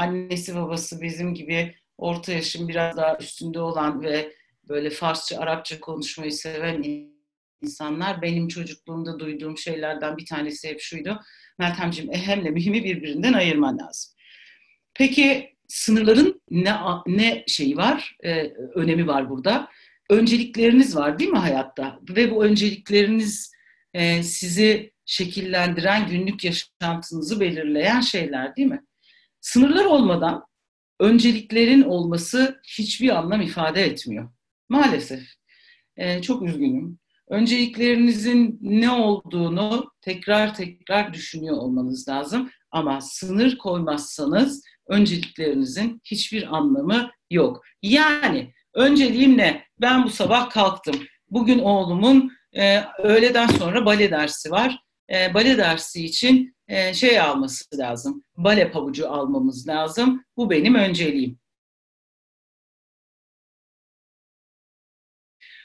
[0.00, 4.32] annesi babası bizim gibi orta yaşın biraz daha üstünde olan ve
[4.68, 6.84] böyle Farsça, Arapça konuşmayı seven
[7.62, 11.20] insanlar benim çocukluğumda duyduğum şeylerden bir tanesi hep şuydu.
[11.58, 14.14] Meltemciğim ehemle mühimi birbirinden ayırman lazım.
[14.94, 16.74] Peki sınırların ne
[17.06, 18.42] ne şeyi var, e,
[18.74, 19.68] önemi var burada.
[20.10, 22.00] Öncelikleriniz var değil mi hayatta?
[22.10, 23.52] Ve bu öncelikleriniz
[23.94, 28.82] e, sizi şekillendiren, günlük yaşantınızı belirleyen şeyler değil mi?
[29.40, 30.44] Sınırlar olmadan
[31.00, 34.30] önceliklerin olması hiçbir anlam ifade etmiyor.
[34.68, 35.22] Maalesef.
[35.96, 36.98] E, çok üzgünüm.
[37.30, 42.50] Önceliklerinizin ne olduğunu tekrar tekrar düşünüyor olmanız lazım.
[42.70, 47.64] Ama sınır koymazsanız önceliklerinizin hiçbir anlamı yok.
[47.82, 49.64] Yani önceliğim ne?
[49.80, 50.96] Ben bu sabah kalktım.
[51.30, 54.78] Bugün oğlumun e, öğleden sonra bale dersi var.
[55.12, 58.24] E, bale dersi için e, şey alması lazım.
[58.36, 60.24] Bale pabucu almamız lazım.
[60.36, 61.38] Bu benim önceliğim.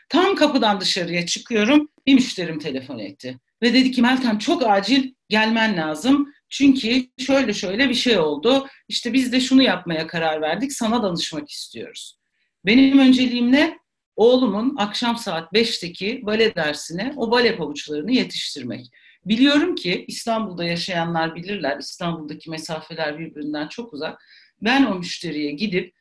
[0.10, 1.90] Tam kapıdan dışarıya çıkıyorum.
[2.08, 3.40] Bir müşterim telefon etti.
[3.62, 6.34] Ve dedi ki Meltem çok acil gelmen lazım.
[6.50, 8.68] Çünkü şöyle şöyle bir şey oldu.
[8.88, 10.74] İşte biz de şunu yapmaya karar verdik.
[10.74, 12.20] Sana danışmak istiyoruz.
[12.66, 13.80] Benim önceliğim ne?
[14.16, 18.92] Oğlumun akşam saat 5'teki bale dersine o bale pabuçlarını yetiştirmek.
[19.26, 21.78] Biliyorum ki İstanbul'da yaşayanlar bilirler.
[21.80, 24.22] İstanbul'daki mesafeler birbirinden çok uzak.
[24.62, 25.96] Ben o müşteriye gidip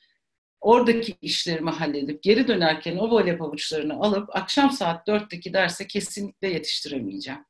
[0.60, 7.40] oradaki işlerimi halledip geri dönerken o voley pabuçlarını alıp akşam saat 4'teki derse kesinlikle yetiştiremeyeceğim.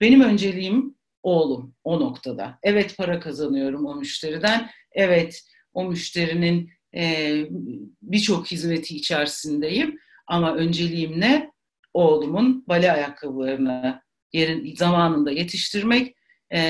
[0.00, 2.58] Benim önceliğim oğlum o noktada.
[2.62, 4.70] Evet para kazanıyorum o müşteriden.
[4.92, 5.42] Evet
[5.72, 7.34] o müşterinin e,
[8.02, 9.98] birçok hizmeti içerisindeyim.
[10.26, 11.52] Ama önceliğim ne?
[11.94, 14.02] Oğlumun bale ayakkabılarını
[14.32, 16.14] yerin zamanında yetiştirmek
[16.50, 16.60] e,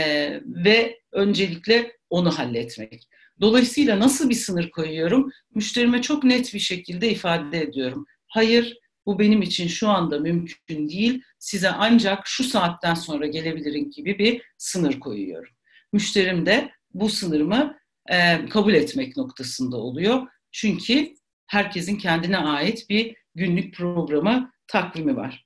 [0.45, 3.09] ve öncelikle onu halletmek.
[3.41, 5.31] Dolayısıyla nasıl bir sınır koyuyorum?
[5.55, 8.07] Müşterime çok net bir şekilde ifade ediyorum.
[8.27, 11.23] Hayır, bu benim için şu anda mümkün değil.
[11.39, 15.55] Size ancak şu saatten sonra gelebilirim gibi bir sınır koyuyorum.
[15.93, 17.79] Müşterim de bu sınırımı
[18.11, 20.23] e, kabul etmek noktasında oluyor.
[20.53, 21.15] Çünkü
[21.47, 25.45] herkesin kendine ait bir günlük programı, takvimi var.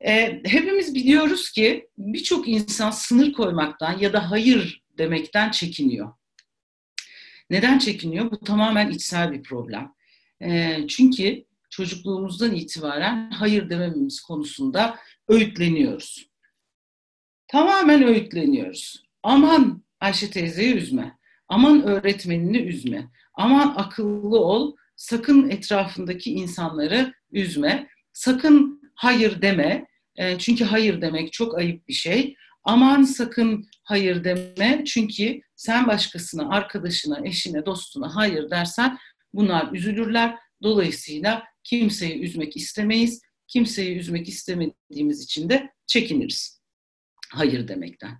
[0.00, 6.12] E, hepimiz biliyoruz ki birçok insan sınır koymaktan ya da hayır demekten çekiniyor.
[7.50, 8.30] Neden çekiniyor?
[8.30, 9.92] Bu tamamen içsel bir problem.
[10.42, 16.30] E, çünkü çocukluğumuzdan itibaren hayır demememiz konusunda öğütleniyoruz.
[17.48, 19.04] Tamamen öğütleniyoruz.
[19.22, 21.18] Aman Ayşe teyzeyi üzme.
[21.48, 23.10] Aman öğretmenini üzme.
[23.34, 24.76] Aman akıllı ol.
[24.96, 27.88] Sakın etrafındaki insanları üzme.
[28.12, 29.86] Sakın hayır deme.
[30.16, 32.36] E, çünkü hayır demek çok ayıp bir şey.
[32.64, 34.84] Aman sakın hayır deme.
[34.86, 38.98] Çünkü sen başkasına, arkadaşına, eşine, dostuna hayır dersen
[39.32, 40.34] bunlar üzülürler.
[40.62, 43.22] Dolayısıyla kimseyi üzmek istemeyiz.
[43.48, 46.62] Kimseyi üzmek istemediğimiz için de çekiniriz.
[47.32, 48.18] Hayır demekten.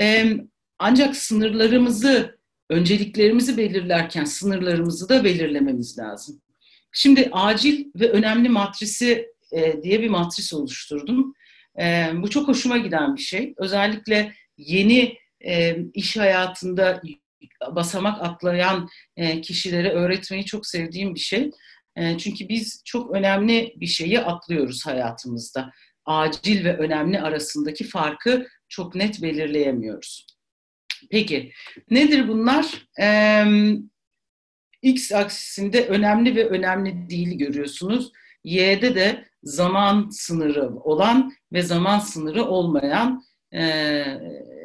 [0.00, 0.36] Ee,
[0.78, 2.38] ancak sınırlarımızı,
[2.70, 6.42] önceliklerimizi belirlerken sınırlarımızı da belirlememiz lazım.
[6.92, 11.34] Şimdi acil ve önemli matrisi e, diye bir matris oluşturdum.
[11.80, 13.54] E, bu çok hoşuma giden bir şey.
[13.56, 15.16] Özellikle yeni
[15.46, 17.02] e, iş hayatında
[17.70, 21.50] basamak atlayan e, kişilere öğretmeyi çok sevdiğim bir şey.
[21.96, 25.72] E, çünkü biz çok önemli bir şeyi atlıyoruz hayatımızda.
[26.04, 30.26] Acil ve önemli arasındaki farkı çok net belirleyemiyoruz.
[31.10, 31.52] Peki
[31.90, 32.86] nedir bunlar?
[33.00, 33.44] E,
[34.82, 38.12] X aksisinde önemli ve önemli değil görüyorsunuz.
[38.44, 43.64] Y'de de zaman sınırı olan ve zaman sınırı olmayan e,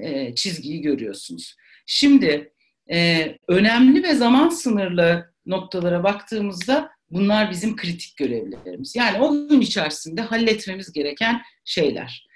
[0.01, 1.55] e, çizgiyi görüyorsunuz.
[1.85, 2.53] Şimdi
[2.91, 8.95] e, önemli ve zaman sınırlı noktalara baktığımızda bunlar bizim kritik görevlerimiz.
[8.95, 12.27] Yani o gün içerisinde halletmemiz gereken şeyler.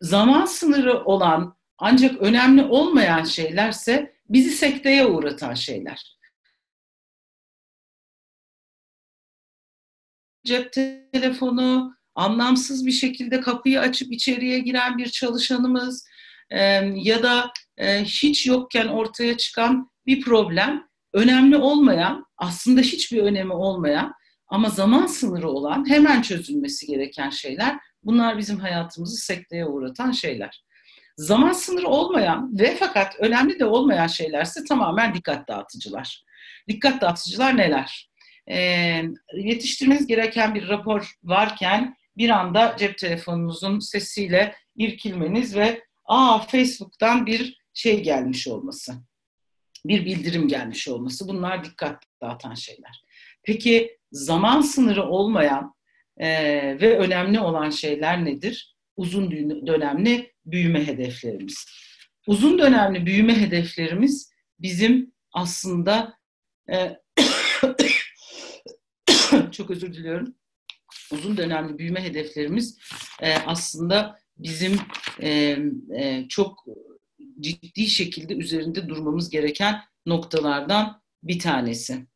[0.00, 6.19] Zaman sınırı olan ancak önemli olmayan şeylerse bizi sekteye uğratan şeyler.
[10.44, 16.06] Cep telefonu, anlamsız bir şekilde kapıyı açıp içeriye giren bir çalışanımız
[16.50, 16.60] e,
[16.94, 24.12] ya da e, hiç yokken ortaya çıkan bir problem önemli olmayan, aslında hiçbir önemi olmayan
[24.48, 30.64] ama zaman sınırı olan, hemen çözülmesi gereken şeyler bunlar bizim hayatımızı sekteye uğratan şeyler.
[31.16, 36.24] Zaman sınırı olmayan ve fakat önemli de olmayan şeylerse tamamen dikkat dağıtıcılar.
[36.68, 38.09] Dikkat dağıtıcılar neler?
[38.50, 39.02] Ee,
[39.34, 47.60] yetiştirmeniz gereken bir rapor varken bir anda cep telefonunuzun sesiyle irkilmeniz ve aa Facebook'tan bir
[47.74, 48.92] şey gelmiş olması.
[49.84, 53.04] bir bildirim gelmiş olması bunlar dikkat dağıtan şeyler.
[53.42, 55.74] Peki zaman sınırı olmayan
[56.16, 56.28] e,
[56.80, 58.76] ve önemli olan şeyler nedir?
[58.96, 59.30] Uzun
[59.66, 61.66] dönemli büyüme hedeflerimiz.
[62.26, 66.18] Uzun dönemli büyüme hedeflerimiz bizim aslında
[66.72, 66.96] e,
[69.52, 70.34] çok özür diliyorum.
[71.12, 72.78] Uzun dönemli büyüme hedeflerimiz
[73.22, 74.78] e, aslında bizim
[75.22, 75.56] e,
[75.96, 76.64] e, çok
[77.40, 82.06] ciddi şekilde üzerinde durmamız gereken noktalardan bir tanesi.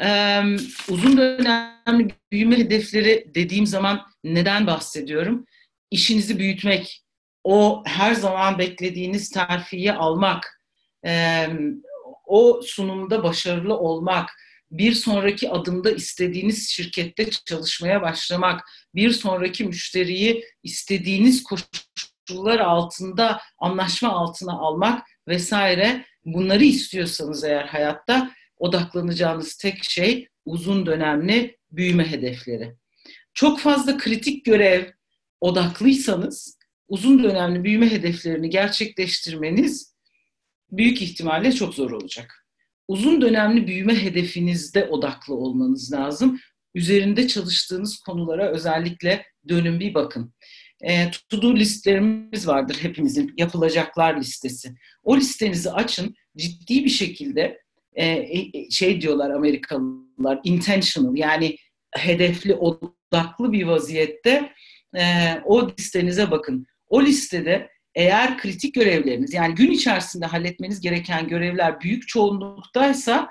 [0.00, 0.42] Ee,
[0.88, 5.46] uzun dönemli büyüme hedefleri dediğim zaman neden bahsediyorum?
[5.90, 7.04] İşinizi büyütmek,
[7.44, 10.62] o her zaman beklediğiniz terfiyi almak,
[11.06, 11.46] e,
[12.26, 14.30] o sunumda başarılı olmak,
[14.70, 18.60] bir sonraki adımda istediğiniz şirkette çalışmaya başlamak,
[18.94, 29.56] bir sonraki müşteriyi istediğiniz koşullar altında anlaşma altına almak vesaire bunları istiyorsanız eğer hayatta odaklanacağınız
[29.56, 32.76] tek şey uzun dönemli büyüme hedefleri.
[33.34, 34.90] Çok fazla kritik görev
[35.40, 36.58] odaklıysanız
[36.88, 39.94] uzun dönemli büyüme hedeflerini gerçekleştirmeniz
[40.70, 42.39] büyük ihtimalle çok zor olacak.
[42.90, 46.40] Uzun dönemli büyüme hedefinizde odaklı olmanız lazım.
[46.74, 50.34] Üzerinde çalıştığınız konulara özellikle dönün bir bakın.
[50.82, 54.74] E, to-do listlerimiz vardır hepimizin, yapılacaklar listesi.
[55.02, 57.58] O listenizi açın, ciddi bir şekilde
[57.94, 61.56] e, e şey diyorlar Amerikalılar, intentional yani
[61.94, 64.52] hedefli, odaklı bir vaziyette
[64.96, 66.66] e, o listenize bakın.
[66.88, 73.30] O listede eğer kritik görevleriniz yani gün içerisinde halletmeniz gereken görevler büyük çoğunluktaysa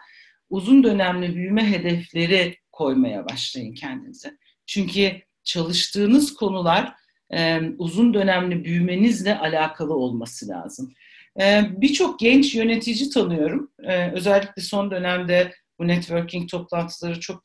[0.50, 4.38] uzun dönemli büyüme hedefleri koymaya başlayın kendinize.
[4.66, 5.12] Çünkü
[5.44, 6.94] çalıştığınız konular
[7.34, 10.94] e, uzun dönemli büyümenizle alakalı olması lazım.
[11.42, 13.72] E, Birçok genç yönetici tanıyorum.
[13.84, 17.44] E, özellikle son dönemde bu networking toplantıları çok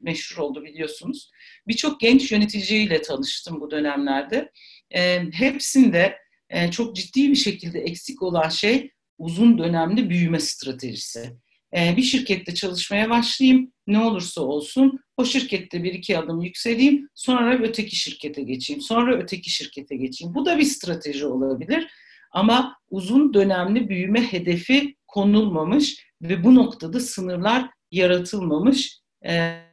[0.00, 1.30] meşhur oldu biliyorsunuz.
[1.66, 4.52] Birçok genç yöneticiyle tanıştım bu dönemlerde.
[4.94, 6.18] E, hepsinde
[6.50, 11.36] e, çok ciddi bir şekilde eksik olan şey uzun dönemli büyüme stratejisi.
[11.76, 17.58] E, bir şirkette çalışmaya başlayayım, ne olursa olsun o şirkette bir iki adım yükseleyim, sonra
[17.58, 20.34] öteki şirkete geçeyim, sonra öteki şirkete geçeyim.
[20.34, 21.86] Bu da bir strateji olabilir
[22.32, 28.98] ama uzun dönemli büyüme hedefi konulmamış ve bu noktada sınırlar yaratılmamış.
[29.26, 29.67] E,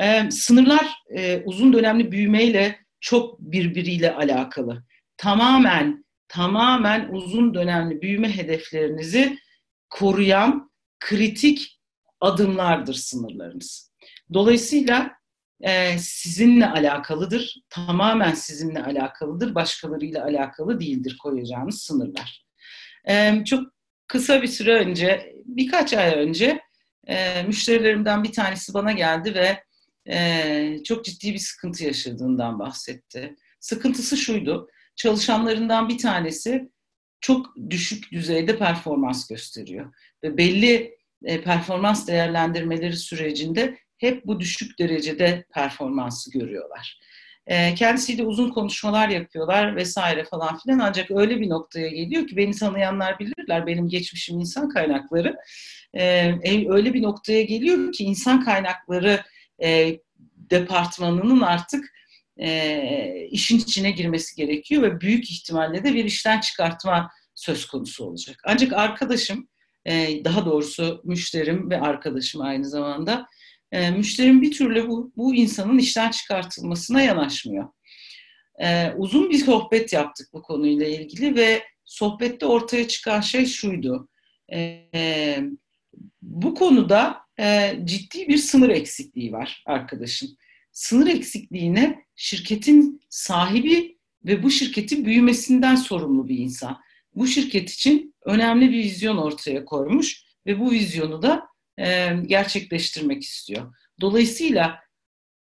[0.00, 4.84] E, sınırlar e, uzun dönemli büyümeyle çok birbiriyle alakalı.
[5.16, 9.38] Tamamen tamamen uzun dönemli büyüme hedeflerinizi
[9.90, 10.70] koruyan
[11.00, 11.80] kritik
[12.20, 13.92] adımlardır sınırlarınız.
[14.32, 15.12] Dolayısıyla
[15.60, 22.46] e, sizinle alakalıdır, tamamen sizinle alakalıdır, başkalarıyla alakalı değildir koyacağınız sınırlar.
[23.08, 23.64] E, çok
[24.06, 26.60] kısa bir süre önce, birkaç ay önce
[27.06, 29.65] e, müşterilerimden bir tanesi bana geldi ve
[30.08, 33.36] e, çok ciddi bir sıkıntı yaşadığından bahsetti.
[33.60, 36.70] Sıkıntısı şuydu, çalışanlarından bir tanesi
[37.20, 39.94] çok düşük düzeyde performans gösteriyor.
[40.22, 47.00] Ve belli e, performans değerlendirmeleri sürecinde hep bu düşük derecede performansı görüyorlar.
[47.46, 52.52] E, kendisiyle uzun konuşmalar yapıyorlar vesaire falan filan ancak öyle bir noktaya geliyor ki beni
[52.52, 55.36] tanıyanlar bilirler benim geçmişim insan kaynakları.
[55.94, 56.34] E,
[56.68, 59.20] öyle bir noktaya geliyor ki insan kaynakları
[59.62, 60.00] e,
[60.50, 61.84] departmanının artık
[62.40, 68.36] e, işin içine girmesi gerekiyor ve büyük ihtimalle de bir işten çıkartma söz konusu olacak.
[68.44, 69.48] Ancak arkadaşım,
[69.84, 73.26] e, daha doğrusu müşterim ve arkadaşım aynı zamanda,
[73.72, 77.68] e, müşterim bir türlü bu, bu insanın işten çıkartılmasına yanaşmıyor.
[78.58, 84.08] E, uzun bir sohbet yaptık bu konuyla ilgili ve sohbette ortaya çıkan şey şuydu.
[84.52, 85.40] E,
[86.22, 90.38] bu konuda e, ciddi bir sınır eksikliği var arkadaşın.
[90.72, 96.80] Sınır eksikliğine şirketin sahibi ve bu şirketin büyümesinden sorumlu bir insan.
[97.14, 101.46] Bu şirket için önemli bir vizyon ortaya koymuş ve bu vizyonu da
[101.78, 103.74] e, gerçekleştirmek istiyor.
[104.00, 104.80] Dolayısıyla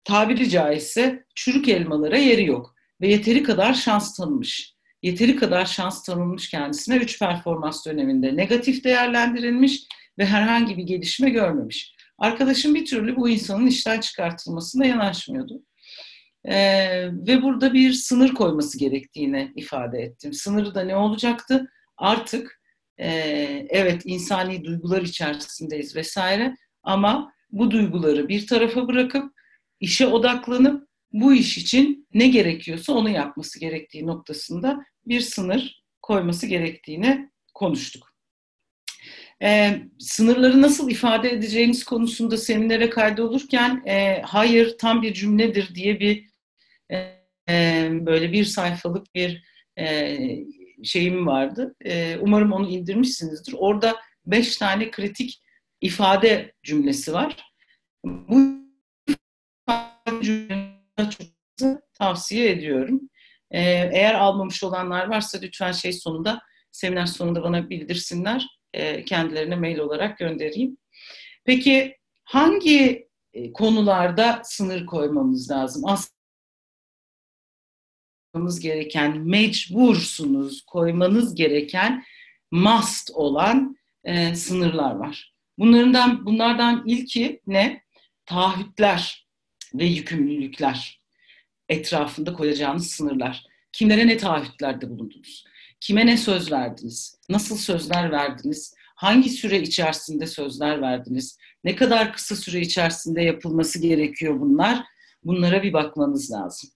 [0.05, 4.75] tabiri caizse çürük elmalara yeri yok ve yeteri kadar şans tanımış.
[5.03, 9.83] Yeteri kadar şans tanınmış kendisine 3 performans döneminde negatif değerlendirilmiş
[10.21, 11.95] ve herhangi bir gelişme görmemiş.
[12.19, 15.63] Arkadaşım bir türlü bu insanın işten çıkartılmasına yanaşmıyordu.
[16.45, 20.33] Ee, ve burada bir sınır koyması gerektiğini ifade ettim.
[20.33, 21.71] Sınırı da ne olacaktı?
[21.97, 22.61] Artık
[22.99, 23.09] e,
[23.69, 29.33] evet insani duygular içerisindeyiz vesaire ama bu duyguları bir tarafa bırakıp
[29.81, 37.31] işe odaklanıp bu iş için ne gerekiyorsa onu yapması gerektiği noktasında bir sınır koyması gerektiğini
[37.55, 38.10] konuştuk.
[39.43, 46.31] Ee, sınırları nasıl ifade edeceğiniz konusunda seminere kaydolurken e, hayır tam bir cümledir diye bir
[47.49, 49.45] e, böyle bir sayfalık bir
[49.79, 50.19] e,
[50.85, 51.75] şeyim vardı.
[51.85, 53.55] E, umarım onu indirmişsinizdir.
[53.59, 55.43] Orada beş tane kritik
[55.81, 57.37] ifade cümlesi var.
[58.05, 58.61] Bu
[60.23, 61.27] cümleleri çok
[61.99, 63.01] tavsiye ediyorum.
[63.51, 63.61] E,
[63.93, 66.41] eğer almamış olanlar varsa lütfen şey sonunda,
[66.73, 68.60] seminer sonunda bana bildirsinler.
[68.73, 70.77] E, kendilerine mail olarak göndereyim.
[71.45, 75.83] Peki hangi e, konularda sınır koymamız lazım?
[75.87, 76.21] Aslında
[78.63, 82.05] gereken, mecbursunuz koymanız gereken
[82.51, 85.35] must olan e, sınırlar var.
[85.59, 87.83] Bunlardan bunlardan ilki ne?
[88.27, 89.29] Taahhütler
[89.75, 91.01] ve yükümlülükler
[91.69, 93.47] etrafında koyacağınız sınırlar.
[93.73, 95.45] Kimlere ne taahhütlerde bulundunuz?
[95.81, 97.19] Kime ne söz verdiniz?
[97.29, 98.75] Nasıl sözler verdiniz?
[98.95, 101.39] Hangi süre içerisinde sözler verdiniz?
[101.65, 104.85] Ne kadar kısa süre içerisinde yapılması gerekiyor bunlar?
[105.25, 106.71] Bunlara bir bakmanız lazım.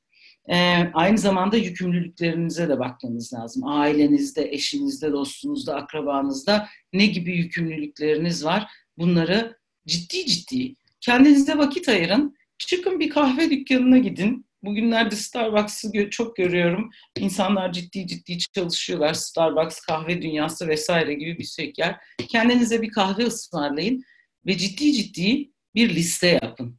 [0.48, 3.62] Ee, aynı zamanda yükümlülüklerinize de bakmanız lazım.
[3.66, 8.70] Ailenizde, eşinizde, dostunuzda, akrabanızda ne gibi yükümlülükleriniz var?
[8.98, 12.36] Bunları ciddi ciddi kendinize vakit ayırın.
[12.58, 14.46] Çıkın bir kahve dükkanına gidin.
[14.64, 16.90] Bugünlerde Starbucks'ı çok görüyorum.
[17.18, 19.14] İnsanlar ciddi ciddi çalışıyorlar.
[19.14, 21.96] Starbucks, kahve dünyası vesaire gibi bir şey yer.
[22.28, 24.04] Kendinize bir kahve ısmarlayın
[24.46, 26.78] ve ciddi ciddi bir liste yapın.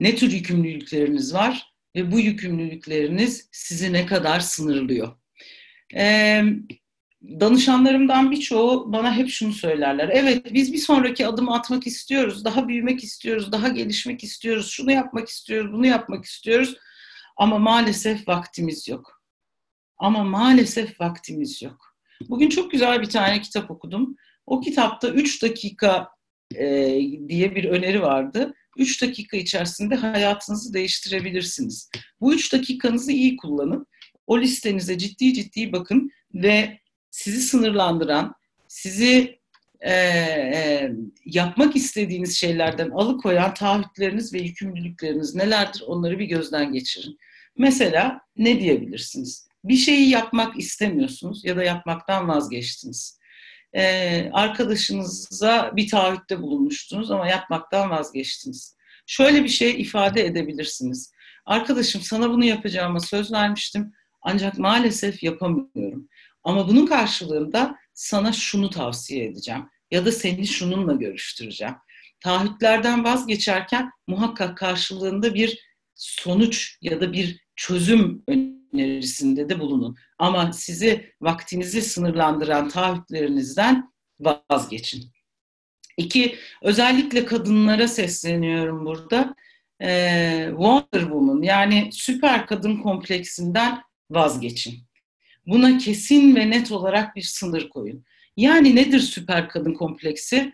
[0.00, 1.72] Ne tür yükümlülükleriniz var?
[1.96, 5.16] ve bu yükümlülükleriniz sizi ne kadar sınırlıyor.
[5.94, 6.44] Ee,
[7.22, 10.08] danışanlarımdan birçoğu bana hep şunu söylerler.
[10.12, 15.28] Evet biz bir sonraki adımı atmak istiyoruz, daha büyümek istiyoruz, daha gelişmek istiyoruz, şunu yapmak
[15.28, 16.76] istiyoruz, bunu yapmak istiyoruz.
[17.36, 19.22] Ama maalesef vaktimiz yok.
[19.98, 21.96] Ama maalesef vaktimiz yok.
[22.28, 24.16] Bugün çok güzel bir tane kitap okudum.
[24.46, 26.08] O kitapta 3 dakika
[26.54, 26.66] e,
[27.28, 28.54] diye bir öneri vardı.
[28.76, 31.90] 3 dakika içerisinde hayatınızı değiştirebilirsiniz.
[32.20, 33.86] Bu 3 dakikanızı iyi kullanın.
[34.26, 36.81] O listenize ciddi ciddi bakın ve
[37.12, 38.34] sizi sınırlandıran,
[38.68, 39.38] sizi
[39.80, 40.92] e, e,
[41.24, 47.18] yapmak istediğiniz şeylerden alıkoyan taahhütleriniz ve yükümlülükleriniz nelerdir onları bir gözden geçirin.
[47.56, 49.48] Mesela ne diyebilirsiniz?
[49.64, 53.22] Bir şeyi yapmak istemiyorsunuz ya da yapmaktan vazgeçtiniz
[53.74, 58.76] e, arkadaşınıza bir taahhütte bulunmuştunuz ama yapmaktan vazgeçtiniz.
[59.06, 61.12] Şöyle bir şey ifade edebilirsiniz.
[61.46, 63.92] Arkadaşım sana bunu yapacağıma söz vermiştim
[64.22, 66.08] ancak maalesef yapamıyorum.
[66.44, 71.74] Ama bunun karşılığında sana şunu tavsiye edeceğim ya da seni şununla görüştüreceğim.
[72.20, 75.58] Taahhütlerden vazgeçerken muhakkak karşılığında bir
[75.94, 79.96] sonuç ya da bir çözüm önerisinde de bulunun.
[80.18, 83.92] Ama sizi vaktinizi sınırlandıran taahhütlerinizden
[84.50, 85.12] vazgeçin.
[85.96, 89.34] İki, özellikle kadınlara sesleniyorum burada.
[89.82, 94.74] Ee, Wonder Woman yani süper kadın kompleksinden vazgeçin.
[95.46, 98.04] Buna kesin ve net olarak bir sınır koyun.
[98.36, 100.52] Yani nedir süper kadın kompleksi?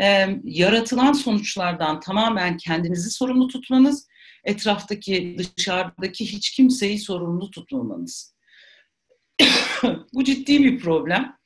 [0.00, 4.08] Ee, yaratılan sonuçlardan tamamen kendinizi sorumlu tutmanız
[4.44, 8.34] etraftaki, dışarıdaki hiç kimseyi sorumlu tutmamanız.
[10.14, 11.36] Bu ciddi bir problem.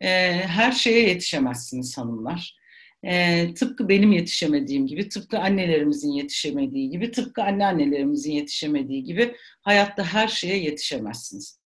[0.00, 0.08] Ee,
[0.46, 2.56] her şeye yetişemezsiniz hanımlar.
[3.04, 10.28] Ee, tıpkı benim yetişemediğim gibi, tıpkı annelerimizin yetişemediği gibi, tıpkı anneannelerimizin yetişemediği gibi hayatta her
[10.28, 11.63] şeye yetişemezsiniz.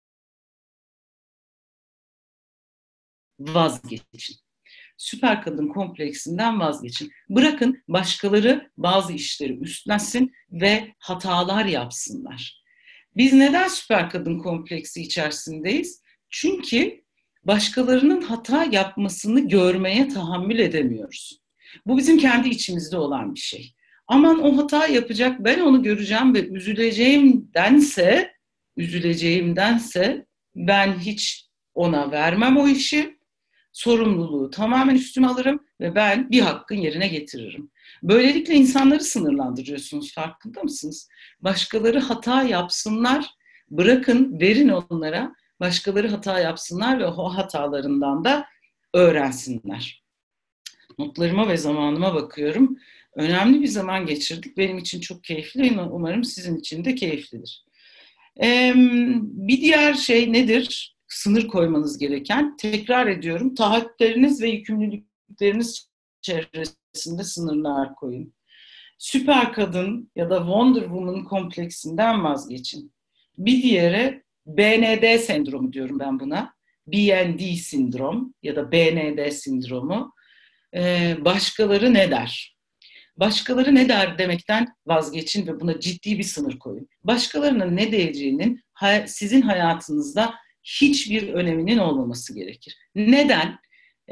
[3.38, 4.36] Vazgeçin
[4.96, 7.12] süper kadın kompleksinden vazgeçin.
[7.30, 12.62] Bırakın başkaları bazı işleri üstlensin ve hatalar yapsınlar.
[13.16, 16.02] Biz neden süper kadın kompleksi içerisindeyiz?
[16.30, 17.04] Çünkü
[17.44, 21.40] başkalarının hata yapmasını görmeye tahammül edemiyoruz.
[21.86, 23.72] Bu bizim kendi içimizde olan bir şey.
[24.08, 28.32] Aman o hata yapacak, ben onu göreceğim ve üzüleceğimdense,
[28.76, 33.15] üzüleceğimdense ben hiç ona vermem o işi
[33.76, 37.70] sorumluluğu tamamen üstüme alırım ve ben bir hakkın yerine getiririm.
[38.02, 41.08] Böylelikle insanları sınırlandırıyorsunuz farkında mısınız?
[41.40, 43.26] Başkaları hata yapsınlar,
[43.70, 45.34] bırakın, verin onlara.
[45.60, 48.46] Başkaları hata yapsınlar ve o hatalarından da
[48.94, 50.04] öğrensinler.
[50.98, 52.78] Notlarıma ve zamanıma bakıyorum.
[53.14, 54.56] Önemli bir zaman geçirdik.
[54.56, 55.80] Benim için çok keyifli.
[55.90, 57.64] Umarım sizin için de keyiflidir.
[58.42, 58.72] Ee,
[59.16, 60.95] bir diğer şey nedir?
[61.16, 65.90] Sınır koymanız gereken, tekrar ediyorum, taahhütleriniz ve yükümlülükleriniz
[66.20, 68.34] çevresinde sınırlar koyun.
[68.98, 72.92] süper kadın ya da Wonder Woman kompleksinden vazgeçin.
[73.38, 76.54] Bir diğeri BND sendromu diyorum ben buna.
[76.86, 80.12] BND sindrom ya da BND sindromu.
[80.74, 82.56] Ee, başkaları ne der?
[83.16, 86.88] Başkaları ne der demekten vazgeçin ve buna ciddi bir sınır koyun.
[87.04, 88.60] Başkalarının ne diyeceğinin
[89.06, 90.34] sizin hayatınızda
[90.66, 92.76] hiçbir öneminin olmaması gerekir.
[92.94, 93.58] Neden?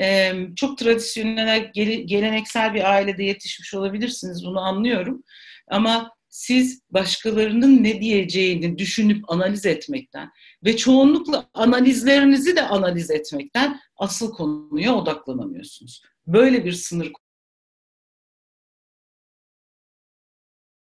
[0.01, 1.73] Ee, çok tradisyonel,
[2.05, 5.23] geleneksel bir ailede yetişmiş olabilirsiniz, bunu anlıyorum.
[5.69, 10.31] Ama siz başkalarının ne diyeceğini düşünüp analiz etmekten
[10.65, 16.03] ve çoğunlukla analizlerinizi de analiz etmekten asıl konuya odaklanamıyorsunuz.
[16.27, 17.13] Böyle bir sınır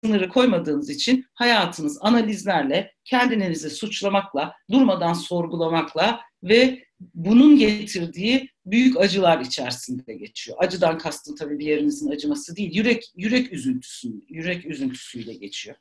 [0.04, 10.14] sınırı koymadığınız için hayatınız analizlerle, kendinizi suçlamakla, durmadan sorgulamakla ve bunun getirdiği büyük acılar içerisinde
[10.14, 10.58] geçiyor.
[10.62, 15.76] Acıdan kastım tabii bir yerinizin acıması değil, yürek yürek üzüntüsü, yürek üzüntüsüyle geçiyor.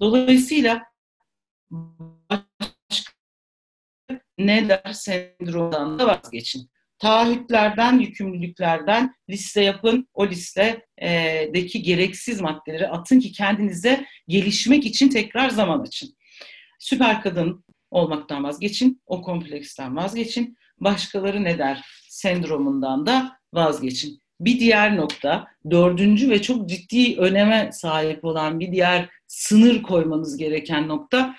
[0.00, 0.82] Dolayısıyla
[4.38, 6.71] ne der sendromdan da vazgeçin
[7.02, 10.08] taahhütlerden, yükümlülüklerden liste yapın.
[10.14, 16.16] O listedeki gereksiz maddeleri atın ki kendinize gelişmek için tekrar zaman açın.
[16.78, 20.56] Süper kadın olmaktan vazgeçin, o kompleksten vazgeçin.
[20.80, 24.18] Başkaları ne der sendromundan da vazgeçin.
[24.40, 30.88] Bir diğer nokta, dördüncü ve çok ciddi öneme sahip olan bir diğer sınır koymanız gereken
[30.88, 31.36] nokta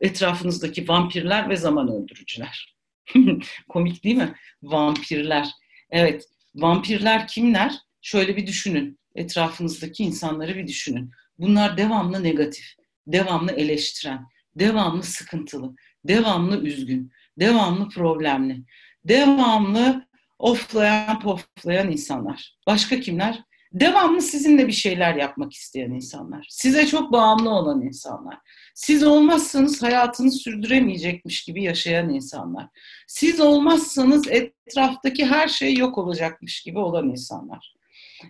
[0.00, 2.79] etrafınızdaki vampirler ve zaman öldürücüler.
[3.68, 4.34] Komik değil mi?
[4.62, 5.48] Vampirler.
[5.90, 7.74] Evet, vampirler kimler?
[8.02, 8.98] Şöyle bir düşünün.
[9.14, 11.10] Etrafınızdaki insanları bir düşünün.
[11.38, 12.74] Bunlar devamlı negatif,
[13.06, 18.62] devamlı eleştiren, devamlı sıkıntılı, devamlı üzgün, devamlı problemli,
[19.04, 20.06] devamlı
[20.38, 22.56] oflayan poflayan insanlar.
[22.66, 23.42] Başka kimler?
[23.72, 26.46] Devamlı sizinle bir şeyler yapmak isteyen insanlar.
[26.50, 28.38] Size çok bağımlı olan insanlar.
[28.74, 32.66] Siz olmazsanız hayatını sürdüremeyecekmiş gibi yaşayan insanlar.
[33.06, 37.74] Siz olmazsanız etraftaki her şey yok olacakmış gibi olan insanlar.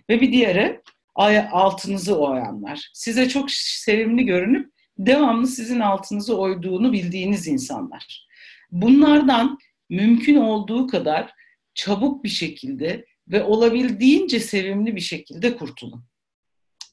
[0.09, 0.81] Ve bir diğeri
[1.51, 2.89] altınızı oyanlar.
[2.93, 8.27] Size çok sevimli görünüp devamlı sizin altınızı oyduğunu bildiğiniz insanlar.
[8.71, 9.57] Bunlardan
[9.89, 11.33] mümkün olduğu kadar
[11.73, 16.03] çabuk bir şekilde ve olabildiğince sevimli bir şekilde kurtulun.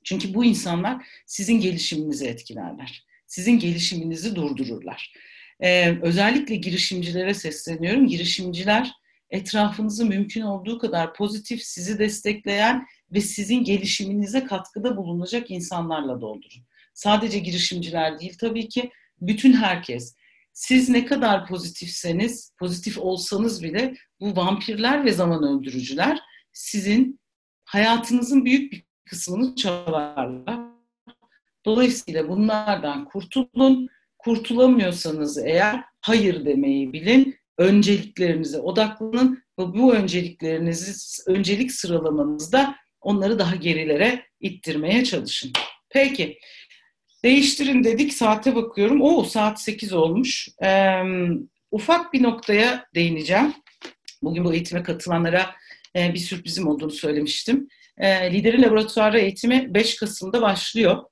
[0.04, 3.04] Çünkü bu insanlar sizin gelişiminizi etkilerler.
[3.26, 5.12] Sizin gelişiminizi durdururlar.
[5.60, 8.06] Ee, özellikle girişimcilere sesleniyorum.
[8.06, 8.92] Girişimciler
[9.30, 16.62] etrafınızı mümkün olduğu kadar pozitif, sizi destekleyen ve sizin gelişiminize katkıda bulunacak insanlarla doldurun.
[16.94, 20.14] Sadece girişimciler değil tabii ki bütün herkes.
[20.58, 26.18] Siz ne kadar pozitifseniz, pozitif olsanız bile bu vampirler ve zaman öldürücüler
[26.52, 27.20] sizin
[27.64, 30.60] hayatınızın büyük bir kısmını çalarlar.
[31.66, 33.88] Dolayısıyla bunlardan kurtulun.
[34.18, 37.36] Kurtulamıyorsanız eğer hayır demeyi bilin.
[37.58, 40.92] Önceliklerinize odaklanın ve bu önceliklerinizi
[41.30, 45.52] öncelik sıralamanızda onları daha gerilere ittirmeye çalışın.
[45.90, 46.38] Peki.
[47.24, 48.14] Değiştirin dedik.
[48.14, 49.02] Saate bakıyorum.
[49.02, 50.48] O saat 8 olmuş.
[50.62, 51.02] Ee,
[51.70, 53.54] ufak bir noktaya değineceğim.
[54.22, 55.54] Bugün bu eğitime katılanlara
[55.96, 57.68] e, bir sürprizim olduğunu söylemiştim.
[57.98, 61.04] E, Lideri Laboratuvarı eğitimi 5 Kasım'da başlıyor.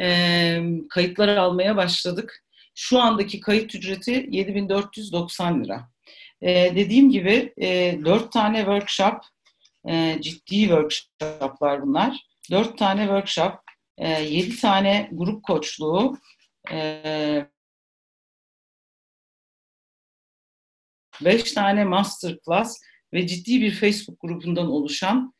[0.00, 2.44] E, kayıtları almaya başladık.
[2.74, 5.88] Şu andaki kayıt ücreti 7490 lira.
[6.42, 9.14] E, dediğim gibi e, 4 tane workshop,
[9.88, 12.16] e, ciddi workshoplar bunlar.
[12.50, 13.54] 4 tane workshop,
[14.00, 16.18] e, 7 tane grup koçluğu,
[16.72, 17.46] e,
[21.24, 22.80] 5 tane masterclass
[23.12, 25.34] ve ciddi bir Facebook grubundan oluşan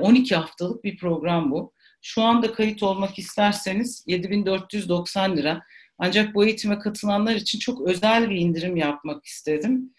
[0.00, 1.72] 12 e, haftalık bir program bu.
[2.02, 5.62] Şu anda kayıt olmak isterseniz 7490 lira.
[5.98, 9.94] Ancak bu eğitime katılanlar için çok özel bir indirim yapmak istedim.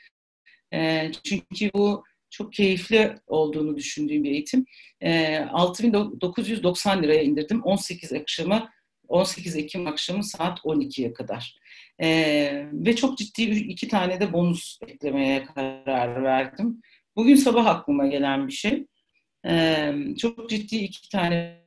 [1.24, 4.66] Çünkü bu çok keyifli olduğunu düşündüğüm bir eğitim.
[5.52, 7.62] 6990 e, liraya indirdim.
[7.64, 8.70] 18 akşamı
[9.08, 11.58] 18 Ekim akşamı saat 12'ye kadar.
[12.74, 16.82] ve çok ciddi iki tane de bonus eklemeye karar verdim.
[17.16, 18.88] Bugün sabah aklıma gelen bir şey.
[19.46, 21.64] Ee, çok ciddi iki tane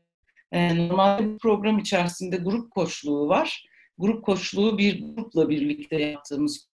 [0.52, 3.66] e, normalde program içerisinde grup koçluğu var.
[3.98, 6.70] Grup koçluğu bir grupla birlikte yaptığımız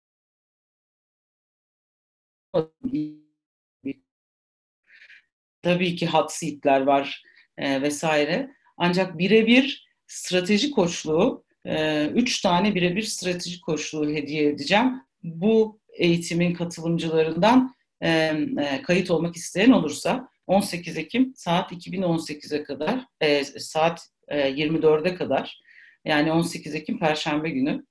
[5.65, 7.23] tabii ki hot seatler var
[7.57, 8.49] e, vesaire.
[8.77, 15.01] Ancak birebir strateji koçluğu, e, üç tane birebir strateji koçluğu hediye edeceğim.
[15.23, 23.43] Bu eğitimin katılımcılarından e, e, kayıt olmak isteyen olursa 18 Ekim saat 2018'e kadar e,
[23.43, 25.61] saat 24'e kadar
[26.05, 27.85] yani 18 Ekim Perşembe günü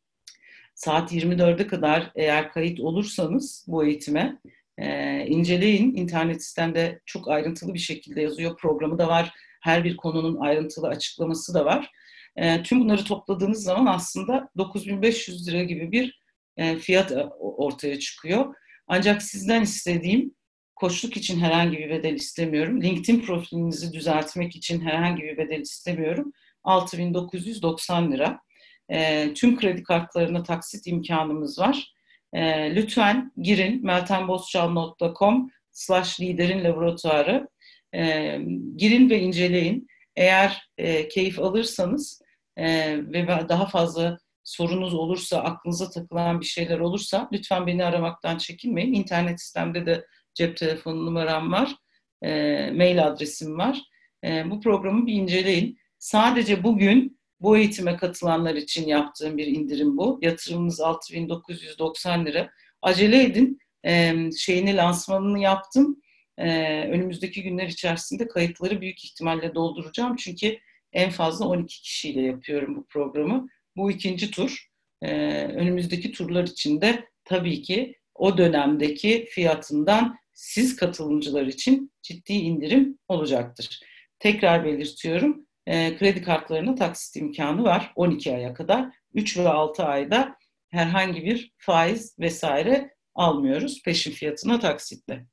[0.74, 4.38] saat 24'e kadar eğer kayıt olursanız bu eğitime
[4.78, 5.94] e, inceleyin.
[5.96, 8.56] İnternet sitemde çok ayrıntılı bir şekilde yazıyor.
[8.56, 9.32] Programı da var.
[9.62, 11.90] Her bir konunun ayrıntılı açıklaması da var.
[12.36, 16.20] E, tüm bunları topladığınız zaman aslında 9500 lira gibi bir
[16.56, 18.54] e, fiyat e, ortaya çıkıyor.
[18.86, 20.34] Ancak sizden istediğim
[20.76, 22.82] koçluk için herhangi bir bedel istemiyorum.
[22.82, 26.32] LinkedIn profilinizi düzeltmek için herhangi bir bedel istemiyorum.
[26.64, 28.40] 6990 lira.
[28.88, 31.94] E, tüm kredi kartlarına taksit imkanımız var.
[32.34, 37.48] E, lütfen girin meltembozçal.com slash liderin laboratuvarı.
[37.94, 38.38] E,
[38.76, 39.86] girin ve inceleyin.
[40.16, 42.22] Eğer e, keyif alırsanız
[42.56, 48.92] e, ve daha fazla sorunuz olursa, aklınıza takılan bir şeyler olursa lütfen beni aramaktan çekinmeyin.
[48.92, 51.76] İnternet sistemde de cep telefonu numaram var,
[52.22, 52.30] e,
[52.70, 53.82] mail adresim var.
[54.24, 55.78] E, bu programı bir inceleyin.
[55.98, 60.18] Sadece bugün bu eğitime katılanlar için yaptığım bir indirim bu.
[60.22, 62.50] Yatırımınız 6990 lira.
[62.82, 63.58] Acele edin.
[63.86, 66.02] E, şeyini lansmanını yaptım.
[66.38, 66.48] E,
[66.88, 70.16] önümüzdeki günler içerisinde kayıtları büyük ihtimalle dolduracağım.
[70.16, 70.58] Çünkü
[70.92, 73.48] en fazla 12 kişiyle yapıyorum bu programı.
[73.76, 74.68] Bu ikinci tur.
[75.02, 75.08] E,
[75.44, 83.80] önümüzdeki turlar için de tabii ki o dönemdeki fiyatından siz katılımcılar için ciddi indirim olacaktır.
[84.18, 88.86] Tekrar belirtiyorum, e, kredi kartlarına taksit imkanı var 12 aya kadar.
[89.14, 90.36] 3 ve 6 ayda
[90.70, 95.26] herhangi bir faiz vesaire almıyoruz peşin fiyatına taksitle.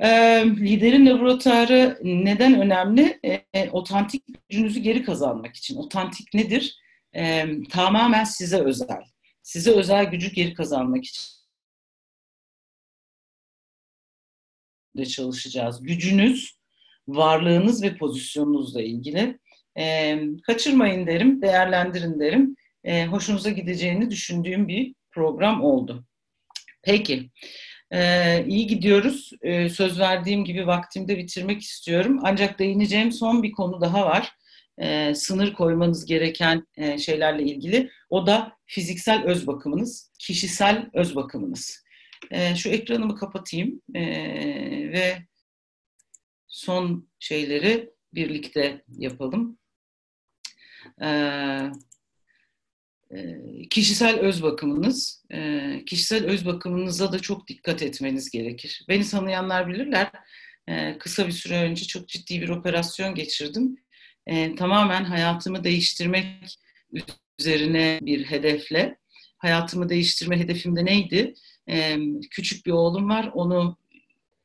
[0.00, 0.08] E,
[0.46, 3.20] liderin laboratuvarı neden önemli?
[3.54, 5.76] E, otantik gücünüzü geri kazanmak için.
[5.76, 6.78] Otantik nedir?
[7.16, 9.02] E, tamamen size özel.
[9.42, 11.38] Size özel gücü geri kazanmak için
[14.96, 15.82] de çalışacağız.
[15.82, 16.57] Gücünüz,
[17.08, 19.38] varlığınız ve pozisyonunuzla ilgili.
[19.78, 22.56] E, kaçırmayın derim, değerlendirin derim.
[22.84, 26.04] E, hoşunuza gideceğini düşündüğüm bir program oldu.
[26.82, 27.30] Peki,
[27.92, 29.30] e, iyi gidiyoruz.
[29.42, 32.20] E, söz verdiğim gibi vaktimde bitirmek istiyorum.
[32.22, 34.32] Ancak değineceğim son bir konu daha var.
[34.78, 37.90] E, sınır koymanız gereken e, şeylerle ilgili.
[38.10, 41.84] O da fiziksel öz bakımınız, kişisel öz bakımınız.
[42.30, 44.02] E, şu ekranımı kapatayım e,
[44.92, 45.18] ve
[46.58, 49.58] son şeyleri birlikte yapalım.
[51.02, 51.08] E,
[53.70, 58.84] kişisel öz bakımınız, e, kişisel öz bakımınıza da çok dikkat etmeniz gerekir.
[58.88, 60.10] Beni tanıyanlar bilirler.
[60.68, 63.76] E, kısa bir süre önce çok ciddi bir operasyon geçirdim.
[64.26, 66.58] E, tamamen hayatımı değiştirmek
[67.38, 68.98] üzerine bir hedefle.
[69.38, 71.34] Hayatımı değiştirme hedefim de neydi?
[71.68, 71.98] e,
[72.30, 73.30] küçük bir oğlum var.
[73.34, 73.76] Onu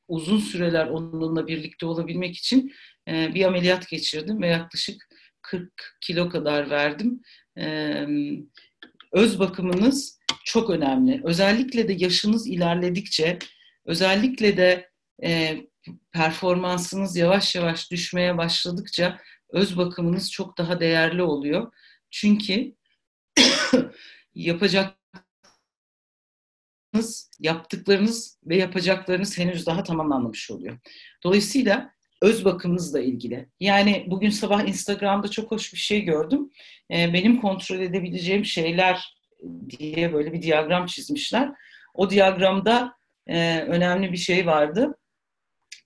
[0.08, 2.74] uzun süreler onunla birlikte olabilmek için
[3.08, 5.08] e, bir ameliyat geçirdim ve yaklaşık
[5.42, 7.22] 40 kilo kadar verdim.
[7.58, 8.06] E,
[9.12, 11.22] öz bakımınız çok önemli.
[11.24, 13.40] Özellikle de yaşınız ilerledikçe,
[13.86, 14.90] özellikle de
[15.24, 15.58] e,
[16.12, 21.72] performansınız yavaş yavaş düşmeye başladıkça öz bakımınız çok daha değerli oluyor.
[22.12, 22.76] Çünkü
[24.36, 25.03] yapacak
[27.40, 30.78] yaptıklarınız ve yapacaklarınız henüz daha tamamlanmamış oluyor.
[31.24, 33.50] Dolayısıyla öz bakımınızla ilgili.
[33.60, 36.50] Yani bugün sabah Instagram'da çok hoş bir şey gördüm.
[36.92, 39.16] Ee, benim kontrol edebileceğim şeyler
[39.70, 41.52] diye böyle bir diyagram çizmişler.
[41.94, 42.94] O diyagramda
[43.28, 44.98] e, önemli bir şey vardı.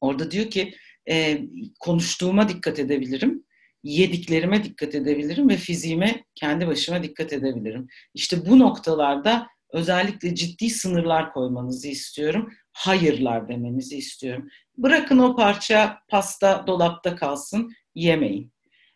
[0.01, 0.73] Orada diyor ki
[1.09, 1.41] e,
[1.79, 3.43] konuştuğuma dikkat edebilirim,
[3.83, 7.87] yediklerime dikkat edebilirim ve fiziğime kendi başıma dikkat edebilirim.
[8.13, 12.53] İşte bu noktalarda özellikle ciddi sınırlar koymanızı istiyorum.
[12.73, 14.49] Hayırlar demenizi istiyorum.
[14.77, 18.53] Bırakın o parça pasta dolapta kalsın, yemeyin.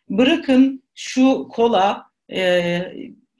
[0.08, 2.82] Bırakın şu kola e,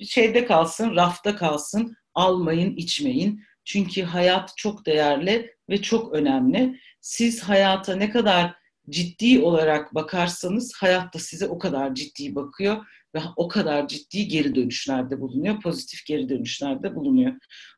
[0.04, 3.42] şeyde kalsın, rafta kalsın, almayın, içmeyin.
[3.64, 6.80] Çünkü hayat çok değerli ve çok önemli.
[7.00, 8.54] Siz hayata ne kadar
[8.90, 14.54] ciddi olarak bakarsanız hayat da size o kadar ciddi bakıyor ve o kadar ciddi geri
[14.54, 17.32] dönüşlerde bulunuyor, pozitif geri dönüşlerde bulunuyor.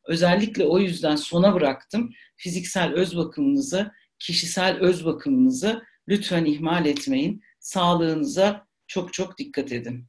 [0.07, 2.11] Özellikle o yüzden sona bıraktım.
[2.37, 7.41] Fiziksel öz bakımınızı, kişisel öz bakımınızı lütfen ihmal etmeyin.
[7.59, 10.05] Sağlığınıza çok çok dikkat edin.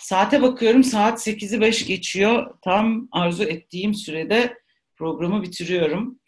[0.00, 2.58] Saate bakıyorum saat 8'i 5 geçiyor.
[2.62, 4.58] Tam arzu ettiğim sürede
[4.96, 6.20] programı bitiriyorum.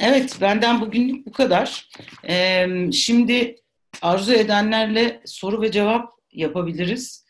[0.00, 1.88] Evet benden bugünlük bu kadar.
[2.92, 3.56] şimdi
[4.02, 7.24] arzu edenlerle soru ve cevap yapabiliriz.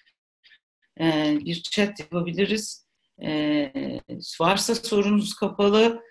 [1.00, 2.86] E, bir chat yapabiliriz.
[3.22, 3.72] E,
[4.40, 6.02] varsa sorunuz kapalı,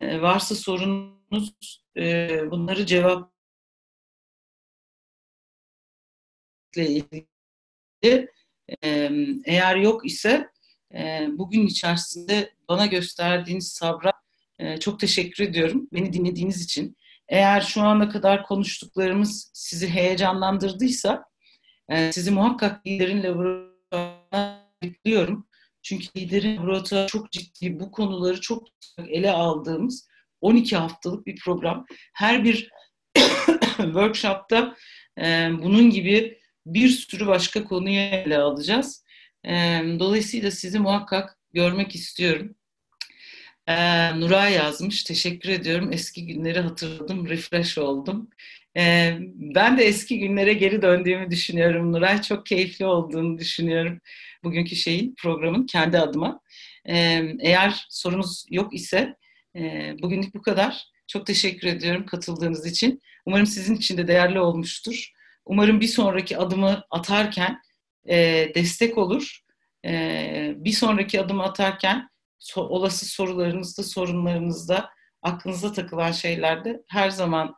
[0.00, 3.32] e, varsa sorunuz e, bunları cevap
[6.76, 7.26] ilgili
[9.44, 10.50] eğer yok ise
[11.28, 14.21] bugün içerisinde bana gösterdiğiniz sabra
[14.80, 15.88] çok teşekkür ediyorum.
[15.92, 16.96] Beni dinlediğiniz için.
[17.28, 21.24] Eğer şu ana kadar konuştuklarımız sizi heyecanlandırdıysa
[22.10, 25.48] sizi muhakkak liderin laboratuvarına bekliyorum.
[25.82, 28.68] Çünkü liderin laboratuvarı çok ciddi bu konuları çok
[29.08, 30.08] ele aldığımız
[30.40, 31.86] 12 haftalık bir program.
[32.14, 32.68] Her bir
[33.76, 34.76] workshopta
[35.50, 39.04] bunun gibi bir sürü başka konuyu ele alacağız.
[39.98, 42.54] dolayısıyla sizi muhakkak görmek istiyorum.
[43.68, 45.04] Ee, Nuray yazmış.
[45.04, 45.92] Teşekkür ediyorum.
[45.92, 47.28] Eski günleri hatırladım.
[47.28, 48.30] Refresh oldum.
[48.76, 52.22] Ee, ben de eski günlere geri döndüğümü düşünüyorum Nuray.
[52.22, 54.00] Çok keyifli olduğunu düşünüyorum.
[54.44, 56.40] Bugünkü şeyin, programın kendi adıma.
[56.88, 59.16] Ee, eğer sorunuz yok ise
[59.56, 60.84] e, bugünlük bu kadar.
[61.06, 63.00] Çok teşekkür ediyorum katıldığınız için.
[63.26, 65.12] Umarım sizin için de değerli olmuştur.
[65.44, 67.58] Umarım bir sonraki adımı atarken
[68.08, 69.40] e, destek olur.
[69.86, 72.08] E, bir sonraki adımı atarken
[72.42, 74.90] so, olası sorularınızda, sorunlarınızda,
[75.22, 77.54] aklınıza takılan şeylerde her zaman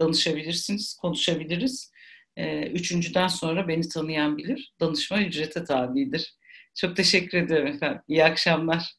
[0.00, 1.92] danışabilirsiniz, konuşabiliriz.
[2.36, 4.74] E, üçüncüden sonra beni tanıyan bilir.
[4.80, 6.36] Danışma ücrete tabidir.
[6.74, 8.02] Çok teşekkür ederim efendim.
[8.08, 8.94] İyi akşamlar.